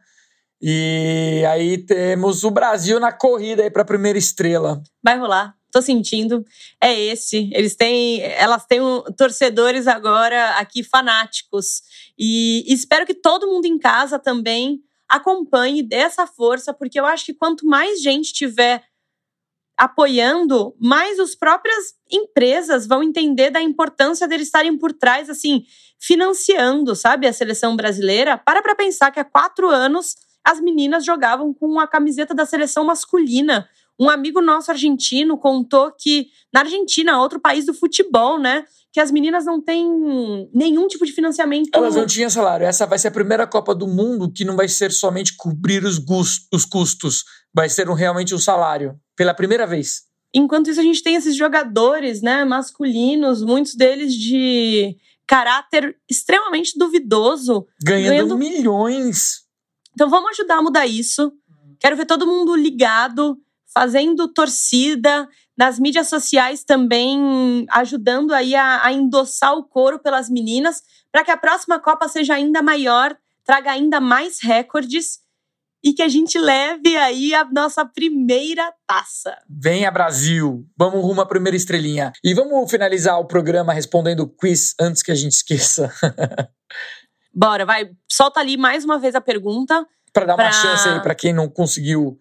E 0.61 1.43
aí 1.47 1.77
temos 1.77 2.43
o 2.43 2.49
Brasil 2.49 2.99
na 2.99 3.11
corrida 3.11 3.69
para 3.69 3.83
a 3.83 3.85
primeira 3.85 4.17
estrela. 4.17 4.81
Vai 5.03 5.19
rolar. 5.19 5.55
Tô 5.75 5.81
sentindo. 5.81 6.45
É 6.81 6.97
esse. 6.97 7.49
Eles 7.51 7.75
têm, 7.75 8.21
elas 8.21 8.65
têm 8.65 8.79
um, 8.79 9.01
torcedores 9.17 9.87
agora 9.87 10.51
aqui 10.51 10.81
fanáticos. 10.81 11.81
E 12.17 12.63
espero 12.73 13.05
que 13.05 13.13
todo 13.13 13.45
mundo 13.45 13.65
em 13.65 13.77
casa 13.77 14.17
também 14.17 14.79
acompanhe 15.09 15.83
dessa 15.83 16.25
força, 16.25 16.73
porque 16.73 16.97
eu 16.97 17.05
acho 17.05 17.25
que 17.25 17.33
quanto 17.33 17.65
mais 17.65 18.01
gente 18.01 18.31
tiver 18.31 18.85
apoiando, 19.77 20.73
mais 20.79 21.19
as 21.19 21.35
próprias 21.35 21.93
empresas 22.09 22.87
vão 22.87 23.03
entender 23.03 23.49
da 23.49 23.61
importância 23.61 24.29
deles 24.29 24.47
estarem 24.47 24.77
por 24.77 24.93
trás, 24.93 25.29
assim, 25.29 25.65
financiando, 25.99 26.95
sabe, 26.95 27.27
a 27.27 27.33
seleção 27.33 27.75
brasileira. 27.75 28.37
Para 28.37 28.61
para 28.61 28.75
pensar 28.75 29.11
que 29.11 29.19
há 29.19 29.25
quatro 29.25 29.69
anos 29.69 30.15
as 30.41 30.61
meninas 30.61 31.03
jogavam 31.03 31.53
com 31.53 31.77
a 31.81 31.87
camiseta 31.87 32.33
da 32.33 32.45
seleção 32.45 32.85
masculina. 32.85 33.67
Um 33.99 34.09
amigo 34.09 34.41
nosso 34.41 34.71
argentino 34.71 35.37
contou 35.37 35.91
que 35.91 36.27
na 36.53 36.61
Argentina, 36.61 37.19
outro 37.19 37.39
país 37.39 37.65
do 37.65 37.73
futebol, 37.73 38.39
né? 38.39 38.65
Que 38.91 38.99
as 38.99 39.11
meninas 39.11 39.45
não 39.45 39.61
têm 39.61 40.49
nenhum 40.53 40.87
tipo 40.87 41.05
de 41.05 41.11
financiamento. 41.11 41.69
Elas 41.73 41.95
não 41.95 42.05
tinham 42.05 42.29
salário. 42.29 42.65
Essa 42.65 42.85
vai 42.85 42.97
ser 42.97 43.09
a 43.09 43.11
primeira 43.11 43.45
Copa 43.47 43.73
do 43.73 43.87
Mundo 43.87 44.31
que 44.31 44.45
não 44.45 44.55
vai 44.55 44.67
ser 44.67 44.91
somente 44.91 45.35
cobrir 45.35 45.83
os, 45.83 46.01
os 46.53 46.65
custos, 46.65 47.23
vai 47.53 47.69
ser 47.69 47.89
um, 47.89 47.93
realmente 47.93 48.33
um 48.33 48.39
salário. 48.39 48.97
Pela 49.15 49.33
primeira 49.33 49.65
vez. 49.65 50.03
Enquanto 50.33 50.69
isso, 50.69 50.79
a 50.81 50.83
gente 50.83 51.01
tem 51.01 51.15
esses 51.15 51.35
jogadores, 51.35 52.21
né, 52.21 52.43
masculinos, 52.43 53.41
muitos 53.41 53.75
deles 53.75 54.13
de 54.13 54.97
caráter 55.25 55.97
extremamente 56.09 56.77
duvidoso. 56.77 57.65
Ganhando, 57.81 58.09
ganhando... 58.09 58.37
milhões. 58.37 59.45
Então 59.93 60.09
vamos 60.09 60.31
ajudar 60.31 60.57
a 60.57 60.61
mudar 60.61 60.85
isso. 60.85 61.31
Quero 61.79 61.95
ver 61.95 62.05
todo 62.05 62.27
mundo 62.27 62.55
ligado, 62.55 63.37
fazendo 63.75 64.29
torcida, 64.29 65.27
nas 65.57 65.77
mídias 65.77 66.07
sociais 66.07 66.63
também 66.63 67.65
ajudando 67.69 68.33
aí 68.33 68.55
a, 68.55 68.85
a 68.85 68.93
endossar 68.93 69.53
o 69.53 69.63
coro 69.63 69.99
pelas 69.99 70.29
meninas, 70.29 70.81
para 71.11 71.25
que 71.25 71.31
a 71.31 71.37
próxima 71.37 71.77
Copa 71.77 72.07
seja 72.07 72.35
ainda 72.35 72.61
maior, 72.61 73.15
traga 73.43 73.71
ainda 73.71 73.99
mais 73.99 74.39
recordes 74.41 75.19
e 75.83 75.93
que 75.93 76.01
a 76.01 76.07
gente 76.07 76.39
leve 76.39 76.95
aí 76.97 77.35
a 77.35 77.45
nossa 77.45 77.85
primeira 77.85 78.73
taça. 78.87 79.37
Venha 79.47 79.91
Brasil, 79.91 80.65
vamos 80.77 81.01
rumo 81.01 81.21
à 81.21 81.25
primeira 81.25 81.55
estrelinha. 81.55 82.11
E 82.23 82.33
vamos 82.33 82.71
finalizar 82.71 83.19
o 83.19 83.27
programa 83.27 83.73
respondendo 83.73 84.21
o 84.21 84.27
quiz 84.27 84.73
antes 84.79 85.03
que 85.03 85.11
a 85.11 85.15
gente 85.15 85.33
esqueça. 85.33 85.93
Bora, 87.31 87.65
vai, 87.65 87.91
solta 88.09 88.39
ali 88.39 88.57
mais 88.57 88.85
uma 88.85 88.97
vez 88.97 89.13
a 89.13 89.21
pergunta. 89.21 89.85
Para 90.11 90.25
dar 90.25 90.35
pra... 90.35 90.45
uma 90.45 90.51
chance 90.53 90.87
aí 90.87 91.01
para 91.01 91.13
quem 91.13 91.33
não 91.33 91.49
conseguiu 91.49 92.17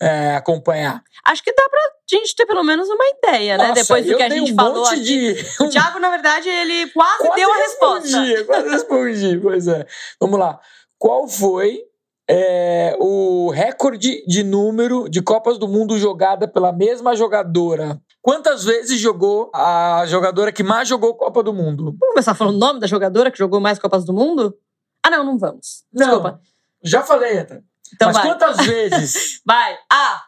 é, 0.00 0.36
acompanhar. 0.36 1.02
Acho 1.24 1.42
que 1.42 1.52
dá 1.52 1.68
pra 1.68 1.80
gente 2.08 2.34
ter 2.34 2.46
pelo 2.46 2.62
menos 2.62 2.88
uma 2.88 3.04
ideia, 3.18 3.56
né? 3.56 3.68
Nossa, 3.68 3.82
Depois 3.82 4.06
do 4.06 4.16
que 4.16 4.22
a 4.22 4.28
gente 4.28 4.52
um 4.52 4.56
falou 4.56 4.86
aqui. 4.86 5.34
De... 5.34 5.46
O 5.60 5.68
Thiago, 5.68 5.98
na 5.98 6.10
verdade, 6.10 6.48
ele 6.48 6.88
quase, 6.90 7.26
quase 7.26 7.36
deu 7.36 7.52
a 7.52 7.56
resposta. 7.56 8.18
Respondi, 8.18 8.44
quase 8.44 8.68
respondi, 8.68 9.38
pois 9.40 9.68
é. 9.68 9.86
Vamos 10.20 10.38
lá. 10.38 10.60
Qual 10.98 11.28
foi 11.28 11.80
é, 12.28 12.96
o 12.98 13.50
recorde 13.50 14.24
de 14.26 14.42
número 14.42 15.08
de 15.08 15.22
Copas 15.22 15.58
do 15.58 15.68
Mundo 15.68 15.98
jogada 15.98 16.48
pela 16.48 16.72
mesma 16.72 17.14
jogadora? 17.14 18.00
Quantas 18.22 18.64
vezes 18.64 18.98
jogou 18.98 19.50
a 19.54 20.04
jogadora 20.06 20.50
que 20.50 20.62
mais 20.62 20.88
jogou 20.88 21.14
Copa 21.14 21.42
do 21.42 21.52
Mundo? 21.52 21.94
Vamos 22.00 22.14
começar 22.14 22.34
falando 22.34 22.56
o 22.56 22.58
nome 22.58 22.80
da 22.80 22.86
jogadora 22.86 23.30
que 23.30 23.38
jogou 23.38 23.60
mais 23.60 23.78
Copas 23.78 24.04
do 24.04 24.14
Mundo? 24.14 24.56
Ah, 25.02 25.10
não, 25.10 25.24
não 25.24 25.38
vamos. 25.38 25.84
Desculpa. 25.92 26.30
Não, 26.30 26.40
já 26.82 27.02
falei, 27.02 27.36
Eta. 27.36 27.62
Então 27.94 28.08
Mas 28.08 28.16
vai. 28.16 28.26
quantas 28.26 28.56
vezes? 28.66 29.40
vai. 29.46 29.78
A. 29.90 30.22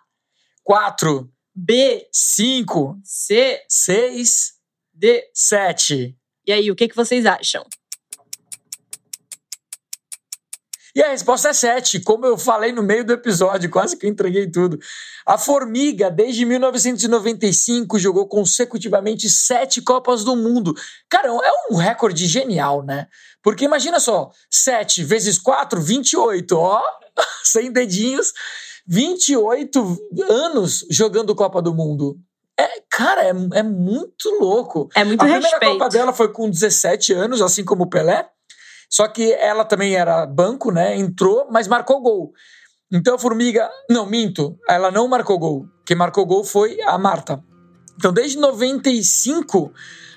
Quatro. 0.62 1.31
B. 1.55 2.07
Cinco. 2.12 2.98
C. 3.05 3.62
Seis. 3.68 4.55
D. 4.92 5.29
Sete. 5.35 6.16
E 6.46 6.52
aí, 6.52 6.70
o 6.70 6.76
que, 6.76 6.88
que 6.88 6.96
vocês 6.96 7.26
acham? 7.26 7.64
E 10.94 11.02
a 11.02 11.09
resposta 11.11 11.50
é 11.50 11.52
7, 11.52 12.00
como 12.00 12.24
eu 12.24 12.38
falei 12.38 12.72
no 12.72 12.83
meio 12.83 13.05
do 13.05 13.12
episódio, 13.12 13.68
quase 13.68 13.98
que 13.98 14.07
eu 14.07 14.11
entreguei 14.11 14.50
tudo. 14.50 14.79
A 15.26 15.36
Formiga, 15.36 16.08
desde 16.08 16.44
1995, 16.44 17.98
jogou 17.98 18.28
consecutivamente 18.28 19.28
sete 19.28 19.82
Copas 19.82 20.22
do 20.22 20.36
Mundo. 20.36 20.72
Cara, 21.10 21.26
é 21.28 21.72
um 21.72 21.76
recorde 21.76 22.26
genial, 22.26 22.84
né? 22.84 23.08
Porque 23.42 23.64
imagina 23.64 24.00
só, 24.00 24.30
7 24.50 25.04
vezes 25.04 25.38
4, 25.38 25.80
28, 25.80 26.56
ó, 26.56 26.82
sem 27.44 27.70
dedinhos, 27.70 28.32
28 28.86 29.98
anos 30.28 30.84
jogando 30.90 31.34
Copa 31.34 31.62
do 31.62 31.72
Mundo. 31.74 32.18
É, 32.58 32.82
cara, 32.90 33.22
é, 33.24 33.32
é 33.54 33.62
muito 33.62 34.30
louco. 34.40 34.88
É 34.94 35.04
muito 35.04 35.22
A 35.22 35.26
respeito. 35.26 35.58
primeira 35.58 35.78
Copa 35.78 35.90
dela 35.90 36.12
foi 36.12 36.32
com 36.32 36.48
17 36.48 37.12
anos, 37.12 37.42
assim 37.42 37.64
como 37.64 37.84
o 37.84 37.88
Pelé. 37.88 38.28
Só 38.88 39.06
que 39.06 39.32
ela 39.34 39.64
também 39.64 39.94
era 39.94 40.24
banco, 40.26 40.70
né? 40.72 40.96
Entrou, 40.96 41.46
mas 41.50 41.68
marcou 41.68 42.00
gol. 42.00 42.32
Então 42.92 43.14
a 43.14 43.18
Formiga. 43.18 43.68
Não, 43.90 44.07
minto. 44.07 44.59
Ela 44.68 44.90
não 44.90 45.09
marcou 45.09 45.38
gol. 45.38 45.66
Quem 45.85 45.96
marcou 45.96 46.27
gol 46.27 46.44
foi 46.44 46.81
a 46.83 46.96
Marta. 46.99 47.42
Então 47.96 48.12
desde 48.12 48.38
95 48.38 49.72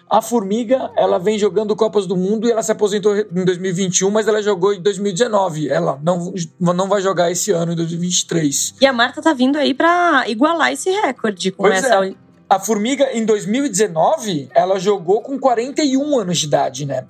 a 0.09 0.23
Formiga, 0.23 0.89
ela 0.97 1.19
vem 1.19 1.37
jogando 1.37 1.75
Copas 1.75 2.07
do 2.07 2.17
Mundo 2.17 2.47
e 2.47 2.51
ela 2.51 2.63
se 2.63 2.71
aposentou 2.71 3.15
em 3.15 3.45
2021, 3.45 4.09
mas 4.09 4.27
ela 4.27 4.41
jogou 4.41 4.73
em 4.73 4.81
2019. 4.81 5.69
Ela 5.69 5.99
não, 6.03 6.33
não 6.59 6.87
vai 6.89 6.99
jogar 6.99 7.29
esse 7.29 7.51
ano, 7.51 7.73
em 7.73 7.75
2023. 7.75 8.75
E 8.81 8.87
a 8.87 8.91
Marta 8.91 9.21
tá 9.21 9.33
vindo 9.33 9.57
aí 9.57 9.73
pra 9.73 10.23
igualar 10.27 10.73
esse 10.73 10.89
recorde 10.89 11.51
com 11.51 11.63
Pois 11.63 11.83
essa. 11.83 12.07
é. 12.07 12.15
A 12.49 12.59
Formiga, 12.59 13.11
em 13.13 13.23
2019, 13.23 14.49
ela 14.55 14.79
jogou 14.79 15.21
com 15.21 15.37
41 15.37 16.17
anos 16.17 16.39
de 16.39 16.47
idade, 16.47 16.83
né? 16.87 17.05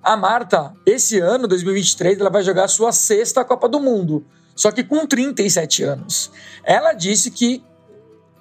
A 0.00 0.16
Marta, 0.16 0.72
esse 0.86 1.18
ano, 1.18 1.48
2023, 1.48 2.20
ela 2.20 2.30
vai 2.30 2.44
jogar 2.44 2.66
a 2.66 2.68
sua 2.68 2.92
sexta 2.92 3.44
Copa 3.44 3.68
do 3.68 3.80
Mundo. 3.80 4.24
Só 4.54 4.70
que 4.70 4.84
com 4.84 5.06
37 5.06 5.82
anos. 5.82 6.30
Ela 6.64 6.92
disse 6.92 7.30
que 7.30 7.62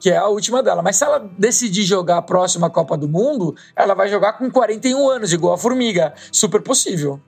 que 0.03 0.09
é 0.09 0.17
a 0.17 0.27
última 0.27 0.61
dela. 0.61 0.81
Mas 0.81 0.97
se 0.97 1.05
ela 1.05 1.31
decidir 1.37 1.83
jogar 1.83 2.17
a 2.17 2.21
próxima 2.21 2.69
Copa 2.69 2.97
do 2.97 3.07
Mundo, 3.07 3.55
ela 3.73 3.93
vai 3.93 4.09
jogar 4.09 4.33
com 4.33 4.51
41 4.51 5.09
anos, 5.09 5.31
igual 5.31 5.53
a 5.53 5.57
Formiga. 5.57 6.13
Super 6.29 6.61
possível. 6.61 7.21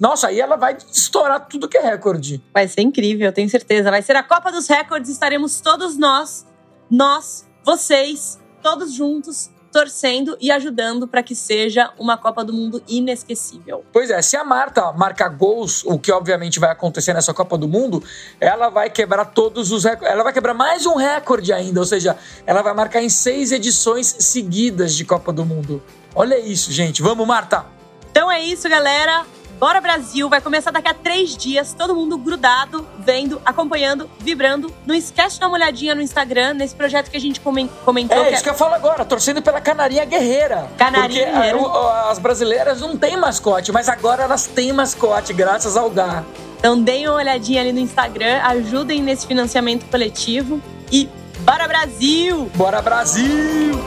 Nossa, 0.00 0.26
aí 0.26 0.40
ela 0.40 0.56
vai 0.56 0.76
estourar 0.90 1.46
tudo 1.46 1.68
que 1.68 1.78
é 1.78 1.80
recorde. 1.80 2.42
Vai 2.52 2.66
ser 2.66 2.80
incrível, 2.80 3.26
eu 3.26 3.32
tenho 3.32 3.48
certeza. 3.48 3.88
Vai 3.88 4.02
ser 4.02 4.16
a 4.16 4.22
Copa 4.24 4.50
dos 4.50 4.66
Recordes, 4.66 5.12
estaremos 5.12 5.60
todos 5.60 5.96
nós, 5.96 6.44
nós, 6.90 7.46
vocês, 7.64 8.36
todos 8.60 8.92
juntos, 8.92 9.48
torcendo 9.72 10.36
e 10.40 10.50
ajudando 10.50 11.08
para 11.08 11.22
que 11.22 11.34
seja 11.34 11.90
uma 11.98 12.16
Copa 12.16 12.44
do 12.44 12.52
Mundo 12.52 12.82
inesquecível. 12.86 13.84
Pois 13.92 14.10
é, 14.10 14.20
se 14.20 14.36
a 14.36 14.44
Marta 14.44 14.92
marcar 14.92 15.30
gols, 15.30 15.82
o 15.84 15.98
que 15.98 16.12
obviamente 16.12 16.60
vai 16.60 16.70
acontecer 16.70 17.14
nessa 17.14 17.32
Copa 17.32 17.56
do 17.56 17.66
Mundo, 17.66 18.02
ela 18.38 18.68
vai 18.68 18.90
quebrar 18.90 19.24
todos 19.24 19.72
os 19.72 19.84
recordes. 19.84 20.12
Ela 20.12 20.22
vai 20.22 20.32
quebrar 20.32 20.54
mais 20.54 20.84
um 20.84 20.94
recorde 20.94 21.52
ainda, 21.52 21.80
ou 21.80 21.86
seja, 21.86 22.16
ela 22.46 22.62
vai 22.62 22.74
marcar 22.74 23.02
em 23.02 23.08
seis 23.08 23.50
edições 23.50 24.14
seguidas 24.18 24.94
de 24.94 25.04
Copa 25.04 25.32
do 25.32 25.44
Mundo. 25.44 25.82
Olha 26.14 26.38
isso, 26.38 26.70
gente. 26.70 27.00
Vamos, 27.00 27.26
Marta! 27.26 27.64
Então 28.10 28.30
é 28.30 28.40
isso, 28.40 28.68
galera. 28.68 29.24
Bora 29.62 29.80
Brasil, 29.80 30.28
vai 30.28 30.40
começar 30.40 30.72
daqui 30.72 30.88
a 30.88 30.92
três 30.94 31.36
dias, 31.36 31.72
todo 31.72 31.94
mundo 31.94 32.18
grudado, 32.18 32.84
vendo, 32.98 33.40
acompanhando, 33.44 34.10
vibrando. 34.18 34.74
Não 34.84 34.92
esquece 34.92 35.34
de 35.36 35.40
dar 35.40 35.46
uma 35.46 35.54
olhadinha 35.56 35.94
no 35.94 36.02
Instagram, 36.02 36.54
nesse 36.54 36.74
projeto 36.74 37.08
que 37.08 37.16
a 37.16 37.20
gente 37.20 37.38
comen- 37.38 37.70
comentou. 37.84 38.18
É 38.18 38.24
que 38.26 38.34
isso 38.34 38.42
que 38.42 38.50
eu 38.50 38.54
falo 38.56 38.74
agora, 38.74 39.04
torcendo 39.04 39.40
pela 39.40 39.60
Canarinha 39.60 40.04
Guerreira. 40.04 40.68
Canarinha 40.76 41.26
Porque 41.26 41.38
Guerreira. 41.38 42.10
as 42.10 42.18
brasileiras 42.18 42.80
não 42.80 42.96
têm 42.96 43.16
mascote, 43.16 43.70
mas 43.70 43.88
agora 43.88 44.24
elas 44.24 44.48
têm 44.48 44.72
mascote, 44.72 45.32
graças 45.32 45.76
ao 45.76 45.88
GAR. 45.88 46.24
Então 46.58 46.82
deem 46.82 47.06
uma 47.06 47.18
olhadinha 47.18 47.60
ali 47.60 47.72
no 47.72 47.78
Instagram, 47.78 48.40
ajudem 48.42 49.00
nesse 49.00 49.28
financiamento 49.28 49.88
coletivo 49.88 50.60
e 50.90 51.08
bora 51.42 51.68
Brasil! 51.68 52.50
Bora 52.56 52.82
Brasil! 52.82 53.80